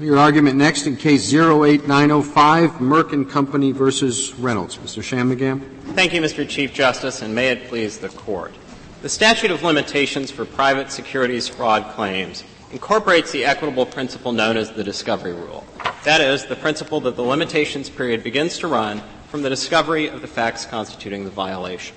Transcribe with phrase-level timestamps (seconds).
[0.00, 4.76] Your argument next in case 08905, Merck and Company versus Reynolds.
[4.78, 5.02] Mr.
[5.02, 5.60] Shanmugam.
[5.94, 6.48] Thank you, Mr.
[6.48, 8.54] Chief Justice, and may it please the Court.
[9.02, 14.70] The statute of limitations for private securities fraud claims incorporates the equitable principle known as
[14.70, 15.66] the discovery rule.
[16.04, 20.20] That is, the principle that the limitations period begins to run from the discovery of
[20.20, 21.96] the facts constituting the violation.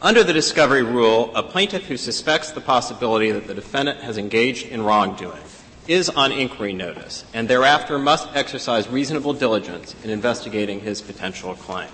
[0.00, 4.68] Under the discovery rule, a plaintiff who suspects the possibility that the defendant has engaged
[4.68, 5.42] in wrongdoing
[5.86, 11.88] is on inquiry notice and thereafter must exercise reasonable diligence in investigating his potential claim.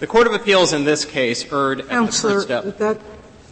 [0.00, 2.78] The Court of Appeals in this case erred Counselor, at the first step.
[2.78, 3.00] that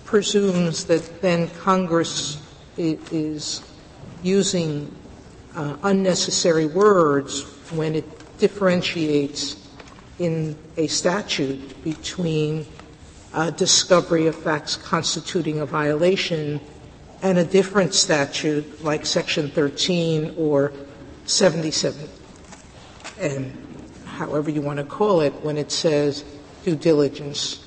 [0.04, 2.42] presumes that then Congress
[2.76, 3.62] is
[4.22, 4.92] using
[5.54, 9.56] uh, unnecessary words when it differentiates
[10.18, 12.66] in a statute between
[13.32, 16.60] uh, discovery of facts constituting a violation
[17.22, 20.72] and a different statute like Section 13 or
[21.26, 22.08] 77,
[23.18, 23.52] and
[24.06, 26.24] however you want to call it, when it says
[26.64, 27.64] due diligence.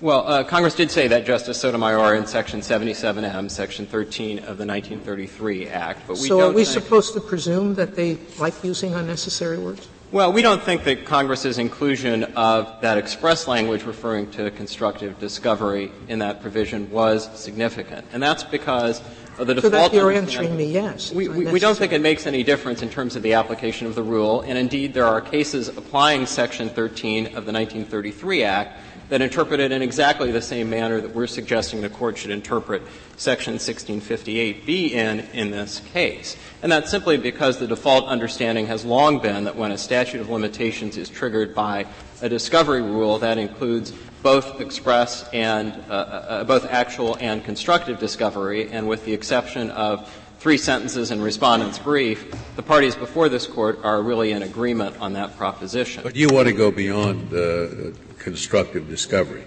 [0.00, 4.66] Well, uh, Congress did say that, Justice Sotomayor, in Section 77M, Section 13 of the
[4.66, 6.02] 1933 Act.
[6.06, 9.88] But we so are we supposed to presume that they like using unnecessary words?
[10.12, 15.90] Well, we don't think that Congress's inclusion of that express language referring to constructive discovery
[16.06, 18.06] in that provision was significant.
[18.12, 19.00] And that's because
[19.36, 19.72] of the default.
[19.72, 21.12] So that you're answering me yes.
[21.12, 23.96] We, we, we, don't think it makes any difference in terms of the application of
[23.96, 24.42] the rule.
[24.42, 29.72] And indeed, there are cases applying Section 13 of the 1933 Act that interpret it
[29.72, 32.82] in exactly the same manner that we're suggesting the court should interpret
[33.16, 36.36] Section 1658B in in this case.
[36.62, 40.28] And that's simply because the default understanding has long been that when a statute of
[40.28, 41.86] limitations is triggered by
[42.20, 48.70] a discovery rule, that includes both express and uh, uh, both actual and constructive discovery,
[48.72, 50.12] and with the exception of
[50.46, 55.12] three sentences in respondent's brief, the parties before this court are really in agreement on
[55.12, 56.04] that proposition.
[56.04, 59.42] But you want to go beyond uh, constructive discovery.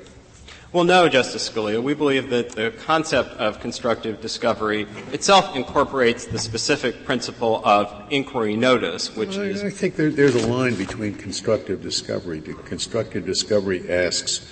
[0.73, 1.81] Well, no, Justice Scalia.
[1.81, 8.57] We believe that the concept of constructive discovery itself incorporates the specific principle of inquiry
[8.57, 9.63] notice, which well, is.
[9.63, 12.41] I think there, there's a line between constructive discovery.
[12.41, 14.45] Constructive discovery asks,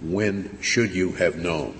[0.00, 1.76] when should you have known?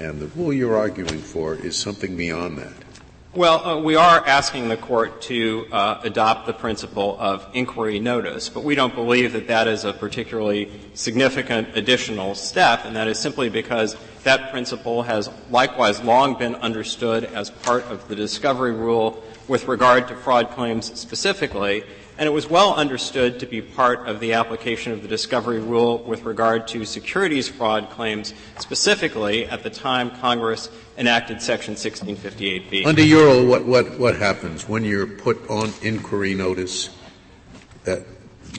[0.00, 2.89] And the rule you're arguing for is something beyond that.
[3.32, 8.48] Well, uh, we are asking the court to uh, adopt the principle of inquiry notice,
[8.48, 13.20] but we don't believe that that is a particularly significant additional step, and that is
[13.20, 19.22] simply because that principle has likewise long been understood as part of the discovery rule
[19.46, 21.84] with regard to fraud claims specifically,
[22.20, 26.04] and it was well understood to be part of the application of the discovery rule
[26.04, 32.84] with regard to securities fraud claims specifically at the time Congress enacted Section 1658B.
[32.84, 36.90] Under your what, what, what happens when you're put on inquiry notice?
[37.84, 38.04] That,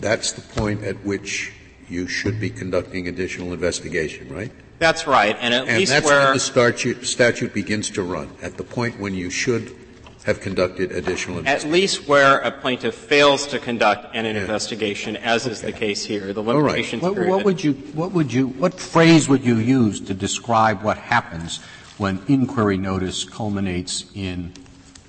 [0.01, 1.53] that's the point at which
[1.87, 4.51] you should be conducting additional investigation, right?
[4.79, 8.57] That's right, and at and least that's where the statute, statute begins to run, at
[8.57, 9.75] the point when you should
[10.23, 14.41] have conducted additional At least where a plaintiff fails to conduct an yeah.
[14.41, 15.51] investigation, as okay.
[15.51, 16.31] is the case here.
[16.31, 17.27] The limitation All right.
[17.27, 20.97] What, what, would you, what would you, what phrase would you use to describe what
[20.97, 21.59] happens
[21.97, 24.53] when inquiry notice culminates in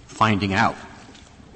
[0.06, 0.76] finding out?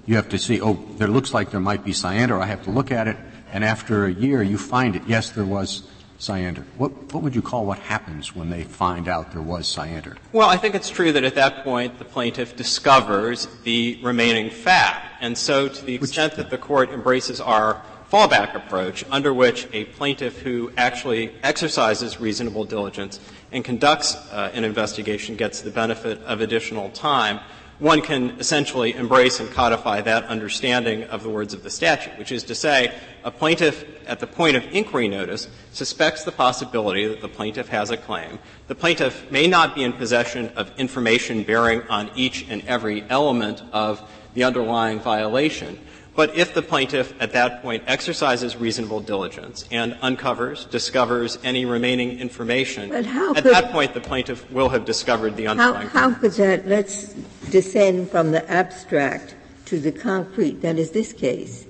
[0.05, 2.39] You have to see, oh, there looks like there might be scienter.
[2.39, 3.17] I have to look at it,
[3.53, 5.03] and after a year, you find it.
[5.07, 5.89] Yes, there was
[6.19, 6.65] scienter.
[6.79, 10.17] What, what would you call what happens when they find out there was scienter?
[10.33, 15.07] Well, I think it's true that at that point the plaintiff discovers the remaining fact.
[15.21, 19.67] And so to the extent Which, that the court embraces our fallback approach, under which
[19.73, 23.21] a plaintiff who actually exercises reasonable diligence
[23.53, 27.41] and conducts uh, an investigation gets the benefit of additional time,
[27.79, 32.33] one can essentially embrace and codify that understanding of the words of the statute, which
[32.33, 37.21] is to say, a plaintiff at the point of inquiry notice suspects the possibility that
[37.21, 38.39] the plaintiff has a claim.
[38.69, 43.63] The plaintiff may not be in possession of information bearing on each and every element
[43.73, 45.79] of the underlying violation,
[46.17, 52.19] but if the plaintiff at that point exercises reasonable diligence and uncovers, discovers any remaining
[52.19, 55.89] information, at that point the plaintiff will have discovered the underlying.
[55.89, 57.13] How, how could that, let's
[57.51, 59.35] descend from the abstract
[59.67, 61.67] to the concrete, that is this case.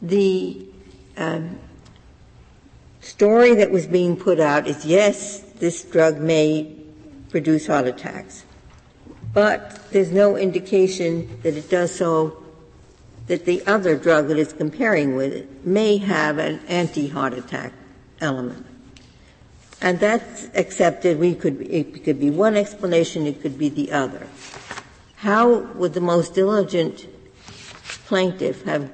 [0.00, 0.66] The
[1.16, 1.58] um,
[3.00, 6.74] story that was being put out is yes, this drug may
[7.30, 8.44] produce heart attacks
[9.32, 12.42] but there's no indication that it does so
[13.26, 17.72] that the other drug that it's comparing with may have an anti-heart attack
[18.20, 18.66] element.
[19.80, 21.18] And that's accepted.
[21.18, 24.26] We could, it could be one explanation, it could be the other.
[25.16, 27.06] how would the most diligent
[28.06, 28.90] plaintiff have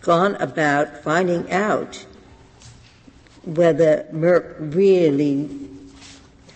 [0.00, 2.06] gone about finding out
[3.44, 5.48] whether Merck really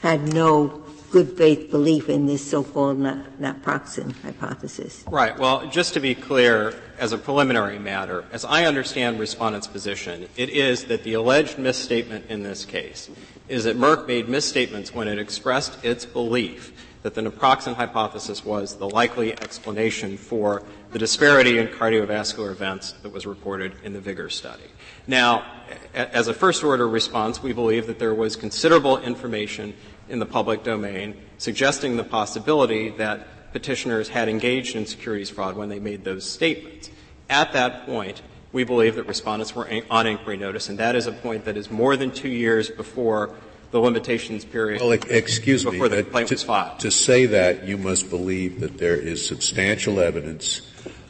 [0.01, 0.86] had no
[1.17, 5.03] good faith belief in this so-called naproxen hypothesis?
[5.09, 5.35] Right.
[5.39, 10.51] Well, just to be clear, as a preliminary matter, as I understand Respondent's position, it
[10.51, 13.09] is that the alleged misstatement in this case
[13.49, 18.77] is that Merck made misstatements when it expressed its belief that the naproxen hypothesis was
[18.77, 24.29] the likely explanation for the disparity in cardiovascular events that was reported in the Vigor
[24.29, 24.65] study.
[25.07, 25.47] Now,
[25.95, 29.73] as a first order response, we believe that there was considerable information
[30.09, 35.69] in the public domain suggesting the possibility that petitioners had engaged in securities fraud when
[35.69, 36.91] they made those statements.
[37.29, 38.23] At that point,
[38.53, 41.71] we believe that respondents were on inquiry notice, and that is a point that is
[41.71, 43.35] more than two years before
[43.71, 44.81] the limitations period.
[44.81, 45.73] Well, excuse me.
[45.73, 46.79] Before the uh, complaint was filed.
[46.81, 50.63] To say that, you must believe that there is substantial evidence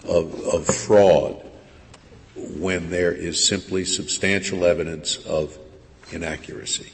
[0.04, 1.42] of, of fraud
[2.34, 5.58] when there is simply substantial evidence of
[6.12, 6.90] inaccuracy.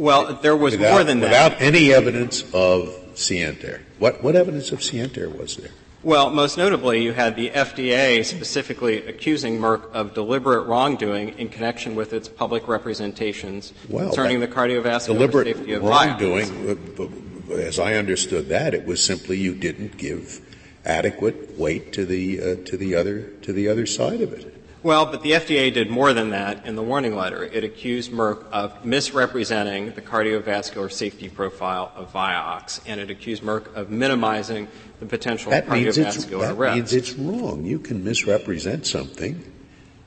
[0.00, 1.58] Well, there was without, more than without that.
[1.58, 3.82] Without any evidence of scienter.
[3.98, 5.72] What, what evidence of scienter was there?
[6.02, 11.94] Well, most notably, you had the FDA specifically accusing Merck of deliberate wrongdoing in connection
[11.96, 16.80] with its public representations well, concerning the cardiovascular deliberate safety of wrongdoing.
[16.98, 20.40] Uh, as I understood that, it was simply you didn't give
[20.86, 24.49] adequate weight to the uh, to the other to the other side of it.
[24.82, 27.44] Well, but the FDA did more than that in the warning letter.
[27.44, 33.74] It accused Merck of misrepresenting the cardiovascular safety profile of Vioxx, and it accused Merck
[33.74, 34.68] of minimizing
[34.98, 36.74] the potential that cardiovascular that risk.
[36.76, 37.66] means it's wrong.
[37.66, 39.44] You can misrepresent something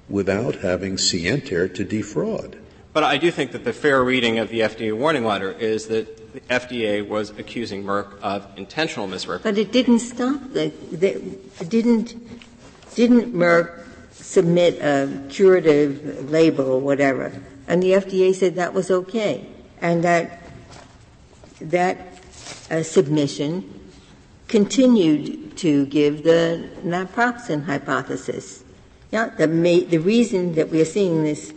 [0.10, 2.58] without having scienter to defraud.
[2.94, 6.34] But I do think that the fair reading of the FDA warning letter is that
[6.34, 9.56] the FDA was accusing Merck of intentional misrepresentation.
[9.56, 10.42] But it didn't stop.
[10.52, 12.16] The, the, didn't
[12.96, 13.83] didn't Merck
[14.24, 17.32] submit a curative label or whatever.
[17.68, 19.48] And the FDA said that was okay.
[19.82, 20.42] And that,
[21.60, 21.98] that
[22.72, 23.82] uh, submission
[24.48, 28.64] continued to give the naproxen hypothesis.
[29.12, 31.54] Yeah, the, ma- the reason that we're seeing this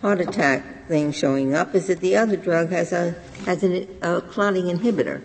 [0.00, 3.14] heart attack thing showing up is that the other drug has a
[3.44, 5.22] has an, a clotting inhibitor.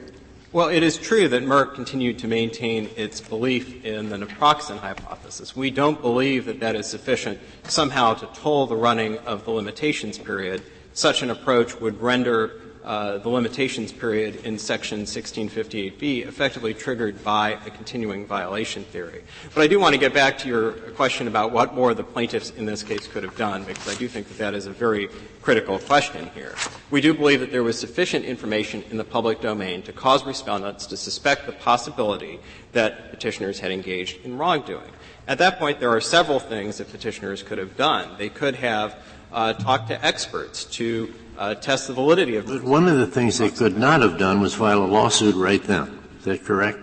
[0.54, 5.56] Well, it is true that Merck continued to maintain its belief in the naproxen hypothesis.
[5.56, 10.20] We don't believe that that is sufficient somehow to toll the running of the limitations
[10.20, 10.62] period.
[10.94, 17.52] Such an approach would render uh, the limitations period in Section 1658B effectively triggered by
[17.66, 19.24] a continuing violation theory.
[19.56, 22.50] But I do want to get back to your question about what more the plaintiffs
[22.52, 25.08] in this case could have done, because I do think that that is a very
[25.42, 26.56] critical question here.
[26.92, 30.86] We do believe that there was sufficient information in the public domain to cause respondents
[30.88, 32.40] to suspect the possibility
[32.74, 34.92] that petitioners had engaged in wrongdoing.
[35.28, 38.18] At that point, there are several things that petitioners could have done.
[38.18, 38.98] They could have
[39.32, 42.48] uh, talked to experts to uh, test the validity of.
[42.48, 45.64] But one of the things they could not have done was file a lawsuit right
[45.64, 46.00] then.
[46.20, 46.80] Is that correct?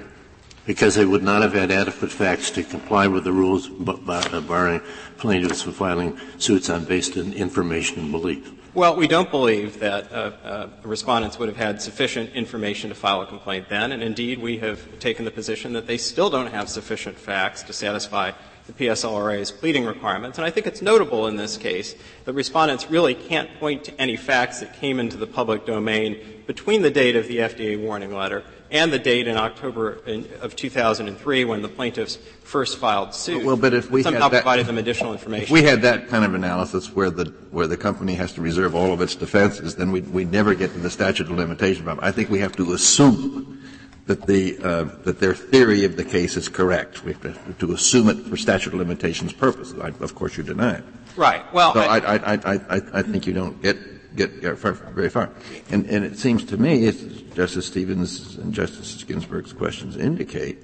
[0.66, 4.80] Because they would not have had adequate facts to comply with the rules barring
[5.18, 8.52] plaintiffs from filing suits on based on information and belief.
[8.72, 13.20] Well, we don't believe that uh, uh, respondents would have had sufficient information to file
[13.20, 16.68] a complaint then, and indeed we have taken the position that they still don't have
[16.68, 18.30] sufficient facts to satisfy
[18.70, 20.38] the PSLRA's pleading requirements.
[20.38, 24.16] And I think it's notable in this case that respondents really can't point to any
[24.16, 28.44] facts that came into the public domain between the date of the FDA warning letter
[28.70, 30.00] and the date in October
[30.40, 33.44] of 2003 when the plaintiffs first filed suit.
[33.44, 35.44] Well, but if we somehow had that, provided them additional information.
[35.44, 38.76] If we had that kind of analysis where the where the company has to reserve
[38.76, 42.04] all of its defenses, then we'd, we'd never get to the statute of limitations problem.
[42.04, 43.60] I think we have to assume
[44.06, 47.04] that the uh, that their theory of the case is correct.
[47.04, 49.78] We have to, to assume it for statute of limitations purposes.
[49.78, 50.84] I, of course, you deny it.
[51.16, 51.42] Right.
[51.52, 53.76] Well, so I, I, I, I, I think you don't get
[54.16, 55.30] get, get far, very far.
[55.70, 57.00] And, and it seems to me, as
[57.34, 60.58] Justice Stevens and Justice Ginsburg's questions indicate,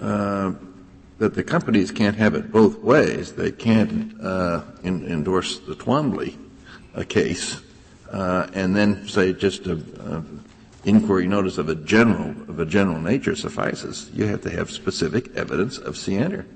[0.00, 0.52] uh,
[1.18, 3.32] that the companies can't have it both ways.
[3.34, 6.36] They can't uh, in, endorse the Twombly
[7.08, 7.60] case
[8.10, 9.74] uh, and then say just a
[10.84, 14.10] inquiry notice of a general of a general nature suffices.
[14.14, 16.46] You have to have specific evidence of scienter,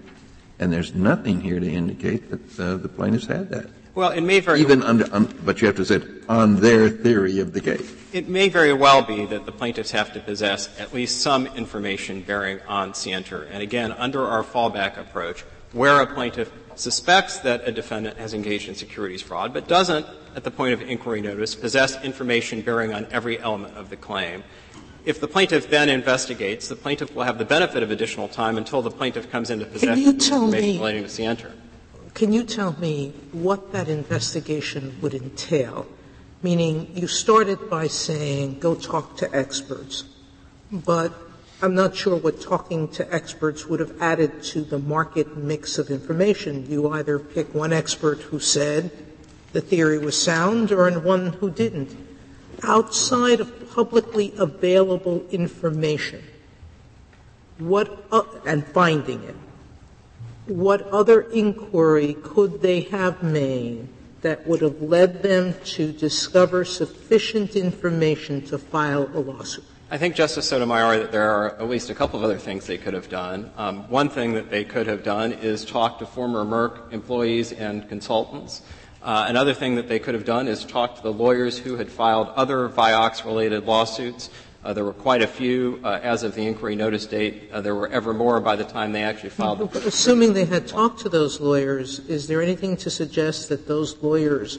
[0.58, 3.70] and there's nothing here to indicate that uh, the plaintiffs had that.
[3.94, 7.40] Well, it may very even under, um, but you have to say on their theory
[7.40, 7.94] of the case.
[8.12, 12.20] It may very well be that the plaintiffs have to possess at least some information
[12.20, 13.42] bearing on scienter.
[13.44, 18.68] And again, under our fallback approach, where a plaintiff suspects that a defendant has engaged
[18.68, 20.06] in securities fraud, but doesn't,
[20.36, 24.44] at the point of inquiry notice, possess information bearing on every element of the claim,
[25.08, 28.82] If the plaintiff then investigates, the plaintiff will have the benefit of additional time until
[28.82, 31.52] the plaintiff comes into possession you of tell information me- relating to.
[32.12, 35.86] Can you tell me what that investigation would entail?
[36.42, 40.04] Meaning, you started by saying, go talk to experts,
[40.70, 41.12] but
[41.60, 45.90] I'm not sure what talking to experts would have added to the market mix of
[45.90, 46.70] information.
[46.70, 48.92] You either pick one expert who said
[49.52, 51.96] the theory was sound or one who didn't.
[52.62, 56.22] Outside of publicly available information,
[57.58, 59.36] what, o- and finding it,
[60.46, 63.88] what other inquiry could they have made
[64.22, 69.64] that would have led them to discover sufficient information to file a lawsuit?
[69.90, 72.76] I think, Justice Sotomayor, that there are at least a couple of other things they
[72.76, 73.50] could have done.
[73.56, 77.88] Um, one thing that they could have done is talk to former Merck employees and
[77.88, 78.60] consultants.
[79.02, 81.90] Uh, another thing that they could have done is talk to the lawyers who had
[81.90, 84.28] filed other Vioxx-related lawsuits.
[84.62, 87.48] Uh, there were quite a few uh, as of the inquiry notice date.
[87.50, 89.72] Uh, there were ever more by the time they actually filed.
[89.72, 93.96] the Assuming they had talked to those lawyers, is there anything to suggest that those
[94.02, 94.58] lawyers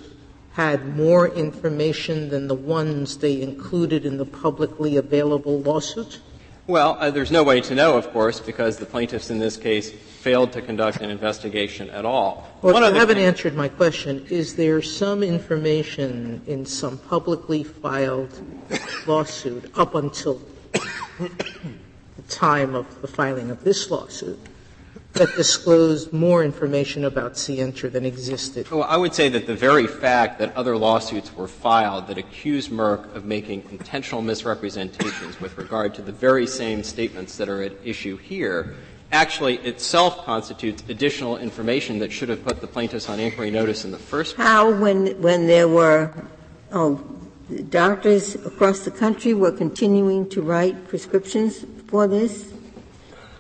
[0.59, 6.19] had more information than the ones they included in the publicly available lawsuit?
[6.67, 9.89] Well, uh, there's no way to know, of course, because the plaintiffs in this case
[9.89, 12.45] failed to conduct an investigation at all.
[12.61, 14.25] Well, One you haven't thing- answered my question.
[14.29, 18.33] Is there some information in some publicly filed
[19.07, 20.41] lawsuit up until
[21.19, 24.37] the time of the filing of this lawsuit
[25.13, 28.69] that disclosed more information about scienter than existed?
[28.69, 32.69] Well, I would say that the very fact that other lawsuits were filed that accused
[32.69, 37.73] Merck of making intentional misrepresentations with regard to the very same statements that are at
[37.83, 38.75] issue here
[39.11, 43.91] actually itself constitutes additional information that should have put the plaintiffs on inquiry notice in
[43.91, 44.47] the first place.
[44.47, 46.13] How, when, when there were,
[46.71, 47.03] oh,
[47.69, 52.53] doctors across the country were continuing to write prescriptions for this?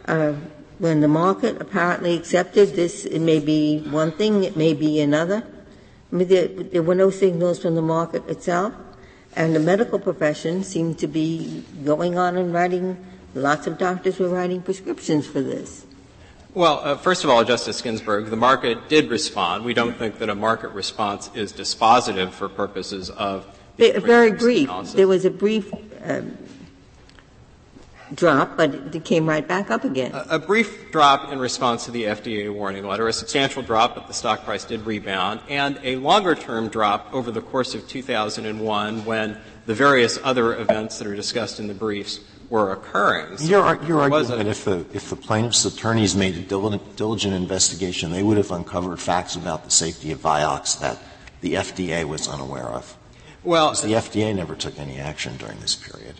[0.07, 0.33] Uh,
[0.79, 5.43] when the market apparently accepted this, it may be one thing, it may be another.
[6.11, 8.73] I mean, there, there were no signals from the market itself,
[9.35, 12.97] and the medical profession seemed to be going on and writing,
[13.35, 15.85] lots of doctors were writing prescriptions for this.
[16.55, 19.65] Well, uh, first of all, Justice Ginsburg, the market did respond.
[19.65, 23.45] We don't think that a market response is dispositive for purposes of
[23.77, 24.67] the Very brief.
[24.67, 24.95] analysis.
[24.95, 25.71] There was a brief
[26.03, 26.37] um,
[28.15, 30.11] drop, but it came right back up again.
[30.13, 34.07] A a brief drop in response to the FDA warning letter, a substantial drop, but
[34.07, 39.37] the stock price did rebound, and a longer-term drop over the course of 2001 when
[39.65, 43.37] the various other events that are discussed in the briefs were occurring.
[43.37, 46.35] So Your, your there was argument a- that if the, if the plaintiff's attorneys made
[46.35, 50.97] a diligent, diligent investigation, they would have uncovered facts about the safety of Vioxx that
[51.41, 52.97] the FDA was unaware of.
[53.43, 56.15] well, Because the FDA never took any action during this period,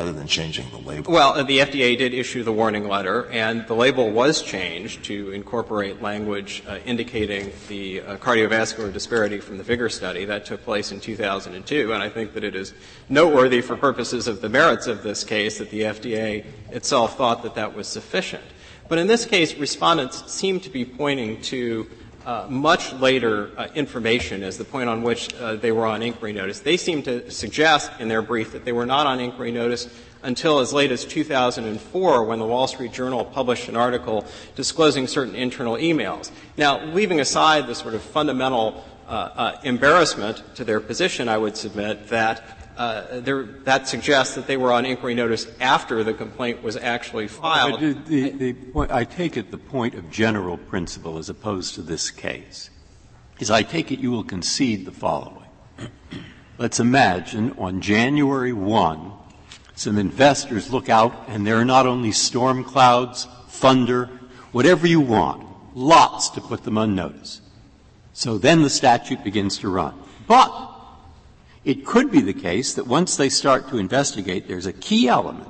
[0.00, 1.12] other than changing the label.
[1.12, 6.00] Well, the FDA did issue the warning letter, and the label was changed to incorporate
[6.00, 10.24] language uh, indicating the uh, cardiovascular disparity from the Vigor study.
[10.24, 12.72] That took place in 2002, and I think that it is
[13.10, 17.54] noteworthy for purposes of the merits of this case that the FDA itself thought that
[17.56, 18.44] that was sufficient.
[18.88, 21.88] But in this case, respondents seem to be pointing to
[22.24, 26.32] uh, much later uh, information as the point on which uh, they were on inquiry
[26.32, 26.60] notice.
[26.60, 29.88] They seem to suggest in their brief that they were not on inquiry notice
[30.22, 35.34] until as late as 2004 when the Wall Street Journal published an article disclosing certain
[35.34, 36.30] internal emails.
[36.58, 41.56] Now, leaving aside the sort of fundamental uh, uh, embarrassment to their position, I would
[41.56, 46.62] submit that uh, there, that suggests that they were on inquiry notice after the complaint
[46.62, 47.78] was actually filed.
[47.78, 52.10] The, the point, I take it the point of general principle as opposed to this
[52.10, 52.70] case
[53.38, 55.44] is I take it you will concede the following.
[56.56, 59.12] Let's imagine on January 1,
[59.74, 64.08] some investors look out and there are not only storm clouds, thunder,
[64.52, 67.42] whatever you want, lots to put them on notice.
[68.14, 70.00] So then the statute begins to run.
[70.26, 70.69] But
[71.64, 75.48] it could be the case that once they start to investigate, there's a key element,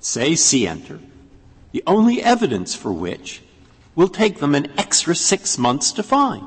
[0.00, 1.00] say scienter,
[1.72, 3.42] the only evidence for which
[3.94, 6.44] will take them an extra six months to find,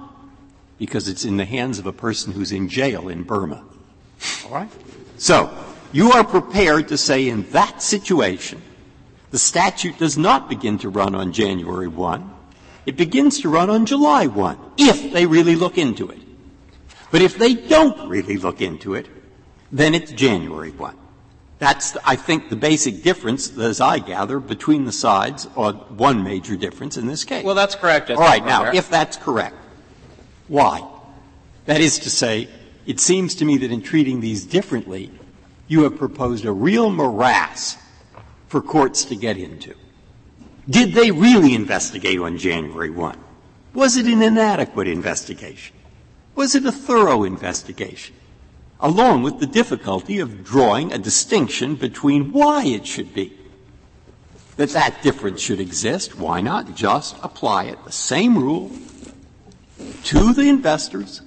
[0.79, 3.63] because it's in the hands of a person who's in jail in Burma.
[4.45, 4.71] All right?
[5.17, 5.53] So,
[5.91, 8.61] you are prepared to say in that situation,
[9.31, 12.33] the statute does not begin to run on January 1.
[12.85, 16.19] It begins to run on July 1, if they really look into it.
[17.11, 19.07] But if they don't really look into it,
[19.71, 20.97] then it's January 1.
[21.59, 26.55] That's, I think, the basic difference, as I gather, between the sides, or one major
[26.55, 27.43] difference in this case.
[27.43, 28.09] Well, that's correct.
[28.09, 28.43] All right.
[28.43, 29.55] Now, if that's correct,
[30.47, 30.87] why?
[31.65, 32.47] That is to say,
[32.87, 35.11] it seems to me that in treating these differently,
[35.67, 37.77] you have proposed a real morass
[38.47, 39.75] for courts to get into.
[40.67, 43.17] Did they really investigate on January 1?
[43.73, 45.75] Was it an inadequate investigation?
[46.35, 48.15] Was it a thorough investigation?
[48.79, 53.38] Along with the difficulty of drawing a distinction between why it should be.
[54.57, 58.71] That that difference should exist, why not just apply it, the same rule,
[60.05, 61.21] to the investors,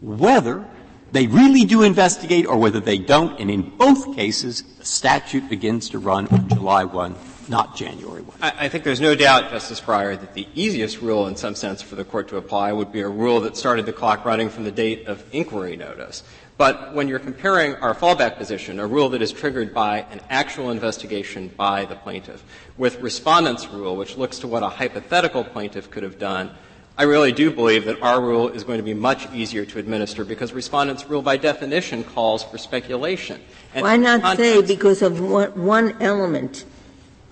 [0.00, 0.64] whether
[1.12, 5.90] they really do investigate or whether they don't, and in both cases, the statute begins
[5.90, 7.14] to run on July 1,
[7.52, 8.38] not January 1.
[8.40, 11.82] I, I think there's no doubt, Justice Breyer, that the easiest rule in some sense
[11.82, 14.64] for the court to apply would be a rule that started the clock running from
[14.64, 16.24] the date of inquiry notice.
[16.56, 20.70] But when you're comparing our fallback position, a rule that is triggered by an actual
[20.70, 22.42] investigation by the plaintiff,
[22.78, 26.50] with respondent's rule, which looks to what a hypothetical plaintiff could have done,
[26.96, 30.24] I really do believe that our rule is going to be much easier to administer
[30.24, 33.40] because respondent's rule by definition calls for speculation.
[33.74, 36.64] And Why not say because of one element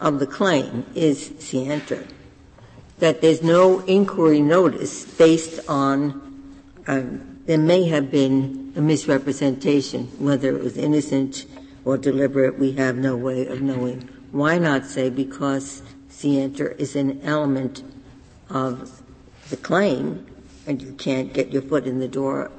[0.00, 2.06] of the claim is scienter,
[2.98, 6.54] that there's no inquiry notice based on,
[6.86, 11.44] um, there may have been a misrepresentation, whether it was innocent
[11.84, 14.08] or deliberate, we have no way of knowing.
[14.32, 17.82] Why not say because scienter is an element
[18.48, 19.02] of
[19.50, 20.26] the claim,
[20.66, 22.50] and you can't get your foot in the door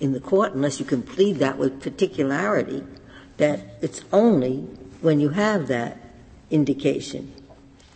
[0.00, 2.84] in the court unless you can plead that with particularity,
[3.38, 4.58] that it's only
[5.00, 5.98] when you have that
[6.50, 7.32] indication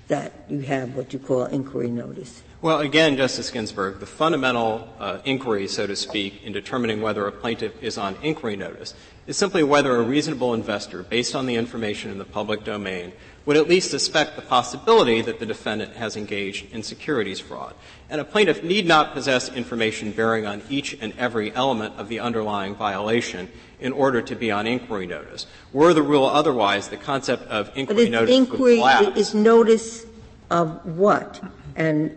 [0.08, 2.42] that you have what you call inquiry notice.
[2.60, 7.32] Well, again, Justice Ginsburg, the fundamental uh, inquiry, so to speak, in determining whether a
[7.32, 8.94] plaintiff is on inquiry notice
[9.26, 13.12] is simply whether a reasonable investor, based on the information in the public domain,
[13.44, 17.74] would at least suspect the possibility that the defendant has engaged in securities fraud.
[18.08, 22.20] And a plaintiff need not possess information bearing on each and every element of the
[22.20, 25.46] underlying violation in order to be on inquiry notice.
[25.72, 28.98] Were the rule otherwise, the concept of inquiry notice would collapse.
[29.00, 30.06] But inquiry is notice
[30.50, 31.42] of what?
[31.74, 32.16] And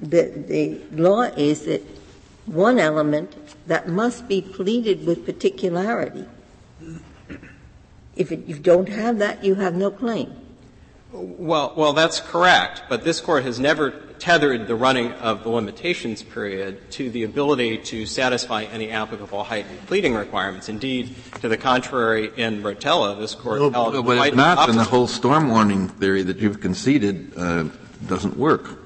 [0.00, 1.82] the, the law is that
[2.46, 3.36] one element
[3.68, 6.26] that must be pleaded with particularity.
[8.16, 10.34] If it, you don't have that, you have no claim.
[11.12, 12.84] Well, well, that's correct.
[12.88, 17.78] But this court has never tethered the running of the limitations period to the ability
[17.78, 20.68] to satisfy any applicable heightened pleading requirements.
[20.68, 24.76] Indeed, to the contrary, in Rotella, this court no, held no, but if not, then
[24.76, 27.64] the whole storm warning theory that you've conceded uh,
[28.06, 28.78] doesn't work.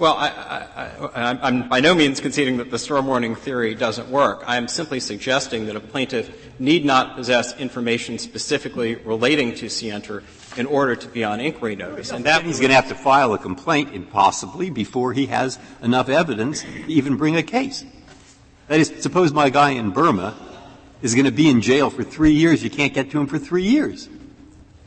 [0.00, 4.42] Well, I, am by no means conceding that the storm warning theory doesn't work.
[4.46, 10.22] I am simply suggesting that a plaintiff need not possess information specifically relating to Scienter
[10.56, 12.10] in order to be on inquiry notice.
[12.10, 16.08] And that he's going to have to file a complaint, impossibly, before he has enough
[16.08, 17.84] evidence to even bring a case.
[18.68, 20.34] That is, suppose my guy in Burma
[21.02, 22.62] is going to be in jail for three years.
[22.62, 24.08] You can't get to him for three years.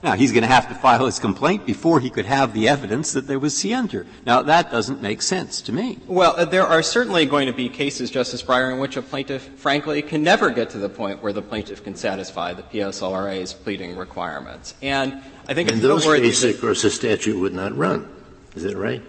[0.03, 3.13] Now, he's going to have to file his complaint before he could have the evidence
[3.13, 4.05] that there was scienter.
[4.25, 5.97] Now, that doesn't make sense to me.
[6.07, 9.47] Well, uh, there are certainly going to be cases, Justice Breyer, in which a plaintiff,
[9.55, 13.95] frankly, can never get to the point where the plaintiff can satisfy the PSLRA's pleading
[13.95, 14.75] requirements.
[14.81, 18.13] And I think in it's those cases, of course, the statute would not run.
[18.55, 19.01] Is that right?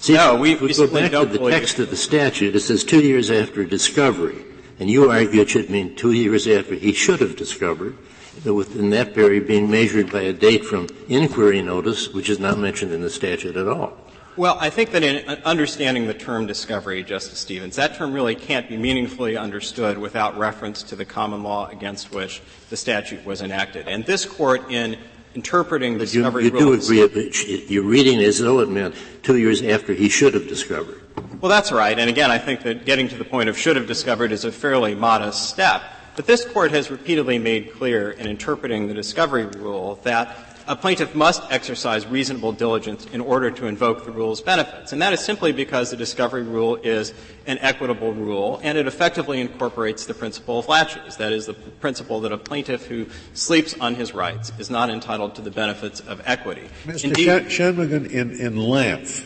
[0.00, 2.54] See, no, we, we, we go back to the text of the statute.
[2.54, 4.44] It says two years after discovery,
[4.78, 7.96] and you argue it should mean two years after he should have discovered
[8.44, 12.92] within that period being measured by a date from inquiry notice, which is not mentioned
[12.92, 13.96] in the statute at all.
[14.36, 18.68] Well, I think that in understanding the term discovery, Justice Stevens, that term really can't
[18.68, 23.88] be meaningfully understood without reference to the common law against which the statute was enacted.
[23.88, 24.96] And this court, in
[25.34, 28.94] interpreting the discovery you, you rules, do agree, but you're reading as though it meant
[29.24, 31.00] two years after he should have discovered.
[31.40, 31.98] Well, that's right.
[31.98, 34.52] And again, I think that getting to the point of should have discovered is a
[34.52, 35.82] fairly modest step.
[36.18, 41.14] But this court has repeatedly made clear in interpreting the discovery rule that a plaintiff
[41.14, 44.92] must exercise reasonable diligence in order to invoke the rule's benefits.
[44.92, 47.14] And that is simply because the discovery rule is
[47.46, 51.18] an equitable rule and it effectively incorporates the principle of laches.
[51.18, 55.36] That is the principle that a plaintiff who sleeps on his rights is not entitled
[55.36, 56.68] to the benefits of equity.
[56.84, 57.04] Mr.
[57.04, 59.24] Indeed, Shanmugam, in, in Lampf,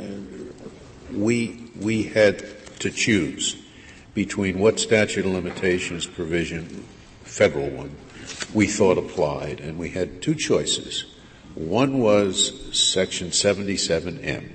[0.00, 0.02] uh,
[1.12, 2.42] we, we had
[2.78, 3.62] to choose
[4.16, 6.64] between what statute of limitations provision,
[7.22, 7.94] federal one,
[8.54, 11.04] we thought applied, and we had two choices.
[11.54, 14.52] One was section 77M,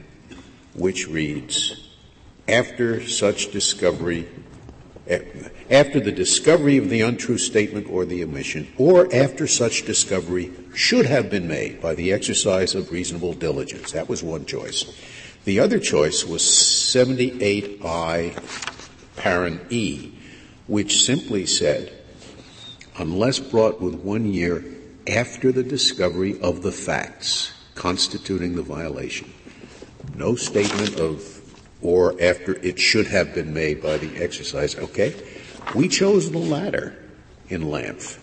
[0.73, 1.91] which reads,
[2.47, 4.27] after such discovery,
[5.69, 11.05] after the discovery of the untrue statement or the omission, or after such discovery should
[11.05, 13.91] have been made by the exercise of reasonable diligence.
[13.91, 14.91] That was one choice.
[15.45, 18.80] The other choice was 78I
[19.15, 20.13] parent E,
[20.67, 21.91] which simply said
[22.97, 24.63] unless brought with one year
[25.07, 29.31] after the discovery of the facts constituting the violation.
[30.15, 31.41] No statement of
[31.81, 34.75] or after it should have been made by the exercise.
[34.75, 35.15] Okay?
[35.75, 36.95] We chose the latter
[37.49, 38.19] in Lampf.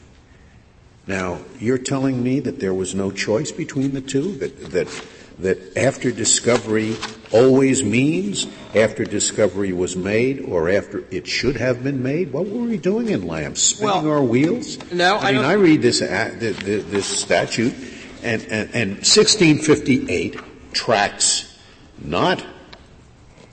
[1.07, 4.37] Now, you're telling me that there was no choice between the two?
[4.37, 5.05] That, that,
[5.40, 6.96] that after discovery
[7.33, 12.33] always means after discovery was made or after it should have been made?
[12.33, 13.57] What were we doing in Lampf?
[13.57, 14.79] Spinning well, our wheels?
[14.92, 17.74] No, I, I mean, I read this, uh, this statute,
[18.22, 20.40] and, and, and 1658
[20.72, 21.59] tracks
[22.01, 22.44] not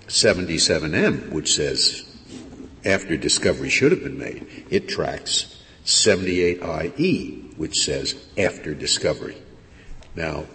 [0.07, 2.03] 77M, which says
[2.83, 4.65] after discovery should have been made.
[4.69, 9.37] It tracks 78IE, which says after discovery.
[10.15, 10.45] Now,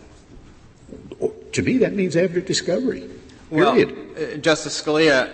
[1.52, 3.08] to me, that means after discovery.
[3.50, 4.16] Period.
[4.16, 5.28] Well, uh, Justice Scalia,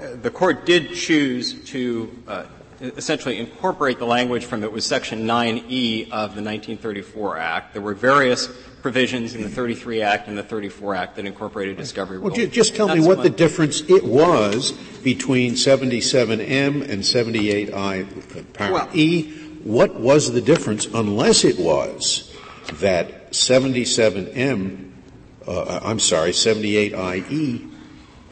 [0.00, 2.44] uh, the court did choose to uh,
[2.80, 7.72] essentially incorporate the language from it was Section 9E of the 1934 Act.
[7.74, 8.48] There were various
[8.80, 12.88] provisions in the 33 Act and the 34 Act that incorporated discovery well, just tell
[12.88, 19.36] me what the difference it was between 77M and 78I, well, E.
[19.62, 22.34] What was the difference unless it was
[22.74, 24.89] that 77M,
[25.50, 27.70] uh, I'm sorry, 78IE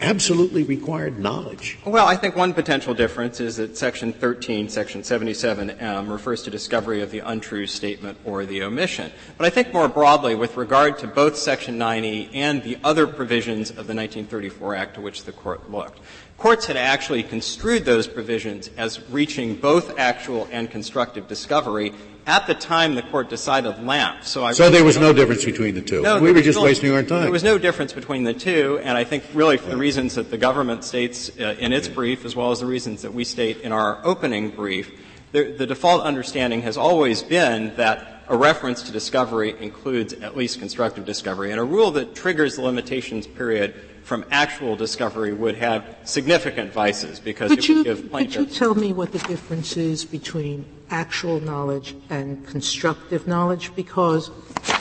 [0.00, 1.78] absolutely required knowledge.
[1.84, 7.02] Well, I think one potential difference is that Section 13, Section 77M refers to discovery
[7.02, 9.10] of the untrue statement or the omission.
[9.36, 13.70] But I think more broadly, with regard to both Section 9E and the other provisions
[13.70, 15.98] of the 1934 Act to which the Court looked,
[16.38, 21.92] courts had actually construed those provisions as reaching both actual and constructive discovery
[22.26, 24.24] at the time the court decided Lampf.
[24.24, 26.02] So, I so there was no difference between the two.
[26.02, 27.22] No, we were just wasting our time.
[27.22, 30.30] There was no difference between the two, and I think really for the reasons that
[30.30, 33.62] the government states uh, in its brief, as well as the reasons that we state
[33.62, 34.92] in our opening brief,
[35.32, 40.58] the, the default understanding has always been that a reference to discovery includes at least
[40.58, 43.74] constructive discovery, and a rule that triggers the limitations period
[44.08, 48.36] from actual discovery would have significant vices because could it you, would give plaintiffs.
[48.36, 53.70] Could you tell me what the difference is between actual knowledge and constructive knowledge?
[53.76, 54.30] Because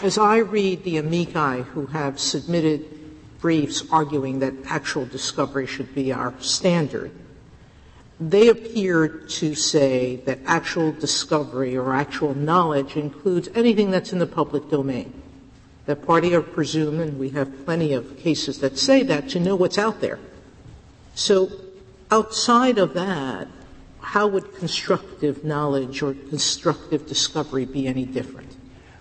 [0.01, 2.85] as I read the amici who have submitted
[3.41, 7.11] briefs arguing that actual discovery should be our standard,
[8.21, 14.25] they appear to say that actual discovery or actual knowledge includes anything that's in the
[14.25, 15.21] public domain
[15.87, 19.55] that party are presumed, and we have plenty of cases that say that, to know
[19.55, 20.19] what's out there.
[21.15, 21.49] So
[22.11, 23.47] outside of that,
[24.01, 28.55] how would constructive knowledge or constructive discovery be any different?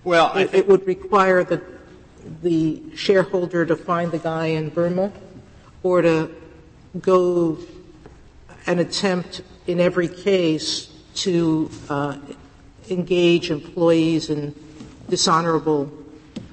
[0.04, 1.60] Well, it, it would require the,
[2.42, 5.12] the shareholder to find the guy in Burma
[5.82, 6.30] or to
[7.00, 7.58] go
[8.66, 12.16] and attempt in every case to uh,
[12.88, 14.54] engage employees in
[15.08, 15.90] dishonorable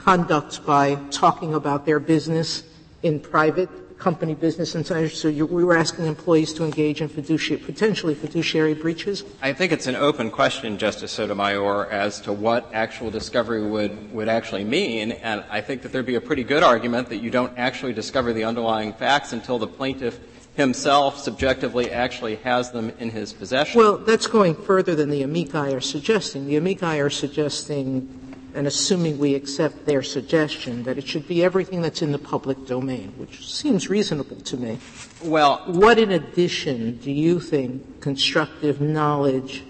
[0.04, 2.64] conduct by talking about their business
[3.04, 7.64] in private company business and so you, we were asking employees to engage in fiduciary,
[7.64, 9.24] potentially fiduciary breaches?
[9.42, 14.28] I think it's an open question, Justice Sotomayor, as to what actual discovery would, would
[14.28, 17.58] actually mean, and I think that there'd be a pretty good argument that you don't
[17.58, 20.20] actually discover the underlying facts until the plaintiff
[20.56, 23.80] himself subjectively actually has them in his possession.
[23.80, 26.46] Well, that's going further than the amici are suggesting.
[26.46, 28.20] The amici are suggesting
[28.56, 32.66] and assuming we accept their suggestion that it should be everything that's in the public
[32.66, 34.80] domain, which seems reasonable to me.
[35.24, 39.64] Well, what in addition do you think constructive knowledge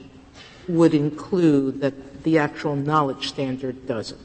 [0.67, 4.19] would include that the actual knowledge standard doesn't?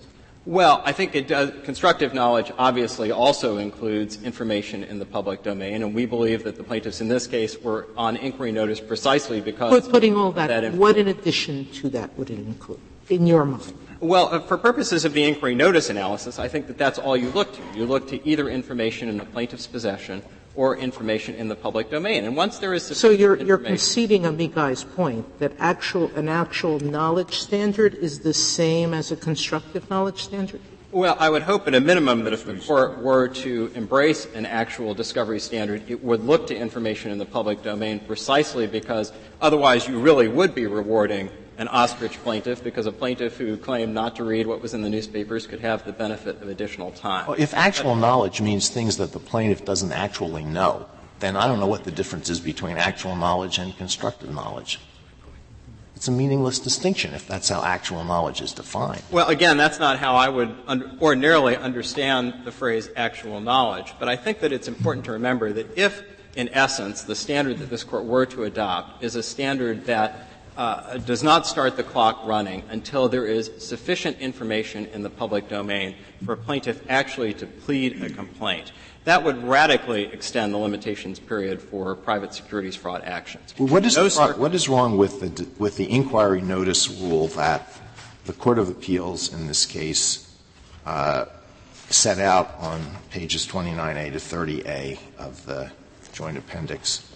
[0.47, 1.53] Well, I think it does.
[1.63, 6.65] Constructive knowledge obviously also includes information in the public domain, and we believe that the
[6.65, 9.83] plaintiffs in this case were on inquiry notice precisely because.
[9.83, 13.45] But putting all that, that what in addition to that would it include, in your
[13.45, 13.75] mind?
[14.01, 17.31] Well, uh, for purposes of the inquiry notice analysis, I think that that's all you
[17.31, 17.63] look to.
[17.75, 20.23] You look to either information in the plaintiff's possession
[20.55, 22.25] or information in the public domain.
[22.25, 27.39] And once there is so you're, you're conceding Amici's point that actual an actual knowledge
[27.39, 30.61] standard is the same as a constructive knowledge standard.
[30.91, 34.47] Well, I would hope at a minimum that if the court were to embrace an
[34.47, 39.87] actual discovery standard, it would look to information in the public domain precisely because otherwise
[39.87, 44.25] you really would be rewarding an ostrich plaintiff because a plaintiff who claimed not to
[44.25, 47.27] read what was in the newspapers could have the benefit of additional time.
[47.27, 50.87] Well, if actual knowledge means things that the plaintiff doesn't actually know,
[51.19, 54.79] then I don't know what the difference is between actual knowledge and constructive knowledge.
[55.97, 59.03] It's a meaningless distinction if that's how actual knowledge is defined.
[59.11, 63.93] Well, again, that's not how I would un- ordinarily understand the phrase actual knowledge.
[63.99, 66.05] But I think that it's important to remember that if,
[66.37, 70.99] in essence, the standard that this court were to adopt is a standard that uh,
[70.99, 75.95] does not start the clock running until there is sufficient information in the public domain
[76.25, 78.73] for a plaintiff actually to plead a complaint.
[79.05, 83.55] That would radically extend the limitations period for private securities fraud actions.
[83.57, 87.73] Well, what, is what is wrong with the, with the inquiry notice rule that
[88.27, 90.37] the Court of Appeals in this case
[90.85, 91.27] uh,
[91.89, 95.71] set out on pages 29A to 30A of the
[96.13, 97.08] Joint Appendix?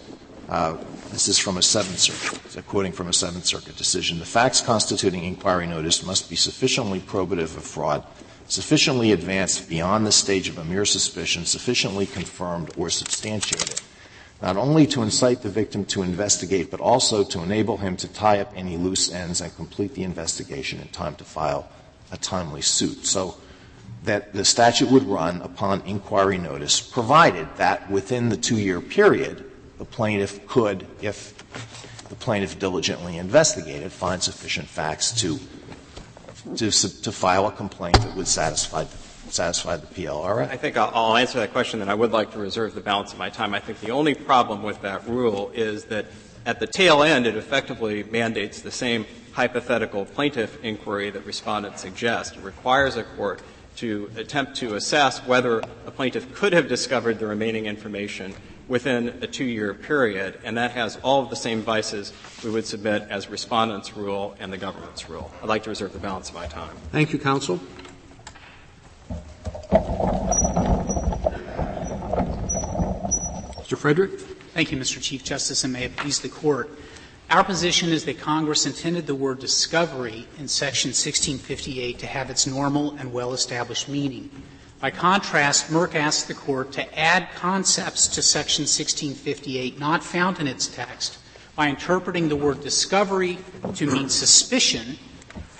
[0.53, 0.77] Uh,
[1.09, 4.19] this is from a Seventh Circuit, quoting from a Seventh Circuit decision.
[4.19, 8.05] The facts constituting inquiry notice must be sufficiently probative of fraud,
[8.47, 13.81] sufficiently advanced beyond the stage of a mere suspicion, sufficiently confirmed or substantiated,
[14.43, 18.39] not only to incite the victim to investigate, but also to enable him to tie
[18.39, 21.67] up any loose ends and complete the investigation in time to file
[22.11, 23.07] a timely suit.
[23.07, 23.37] So
[24.03, 29.49] that the statute would run upon inquiry notice, provided that within the two year period,
[29.83, 31.37] the plaintiff could, if
[32.07, 35.37] the plaintiff diligently investigated, find sufficient facts to,
[36.55, 38.85] to, to file a complaint that would satisfy
[39.29, 40.49] satisfy the PLRA?
[40.49, 43.13] I think I'll, I'll, answer that question, and I would like to reserve the balance
[43.13, 43.53] of my time.
[43.53, 46.05] I think the only problem with that rule is that
[46.45, 52.35] at the tail end, it effectively mandates the same hypothetical plaintiff inquiry that respondents suggest.
[52.35, 53.41] It requires a court
[53.77, 58.35] to attempt to assess whether a plaintiff could have discovered the remaining information
[58.67, 63.03] within a two-year period, and that has all of the same vices we would submit
[63.09, 65.31] as respondents' rule and the government's rule.
[65.41, 66.75] I'd like to reserve the balance of my time.
[66.91, 67.59] Thank you, counsel.
[73.59, 73.77] Mr.
[73.77, 74.19] Frederick.
[74.53, 75.01] Thank you, Mr.
[75.01, 76.69] Chief Justice, and may it please the Court.
[77.31, 82.45] Our position is that Congress intended the word discovery in Section 1658 to have its
[82.45, 84.29] normal and well established meaning.
[84.83, 90.47] By contrast, Merck asked the Court to add concepts to Section 1658 not found in
[90.47, 91.19] its text
[91.55, 93.37] by interpreting the word discovery
[93.75, 94.97] to mean suspicion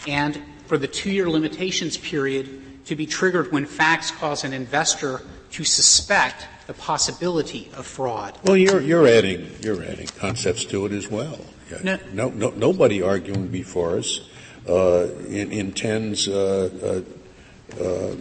[0.10, 5.22] and for the two year limitations period to be triggered when facts cause an investor
[5.52, 8.38] to suspect the possibility of fraud.
[8.44, 11.40] Well, you're, you're adding you're adding concepts to it as well.
[11.82, 14.20] No, no, no nobody arguing before us
[14.68, 17.04] uh, in, intends uh,
[17.80, 18.16] uh, uh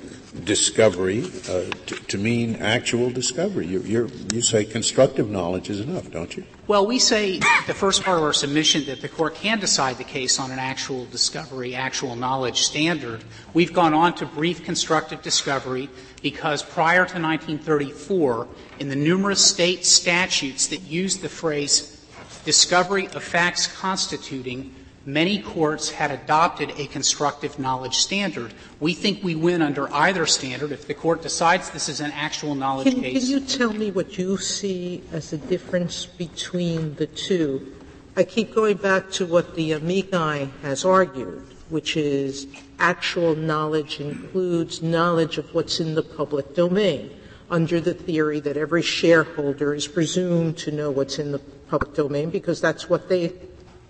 [0.45, 3.67] discovery uh, to, to, mean actual discovery.
[3.67, 6.45] You, you say constructive knowledge is enough, don't you?
[6.67, 10.05] Well, we say the first part of our submission that the court can decide the
[10.05, 13.25] case on an actual discovery, actual knowledge standard.
[13.53, 15.91] We've gone on to brief constructive discovery
[16.23, 22.05] because prior to 1934, in the numerous state statutes that use the phrase
[22.45, 28.55] discovery of facts constituting Many courts had adopted a constructive knowledge standard.
[28.79, 32.55] We think we win under either standard if the court decides this is an actual
[32.55, 33.23] knowledge can, case.
[33.23, 37.75] Can you tell me what you see as the difference between the two?
[38.17, 42.47] I keep going back to what the amici has argued, which is
[42.79, 47.11] actual knowledge includes knowledge of what's in the public domain
[47.51, 51.39] under the theory that every shareholder is presumed to know what's in the
[51.69, 53.33] public domain because that's what they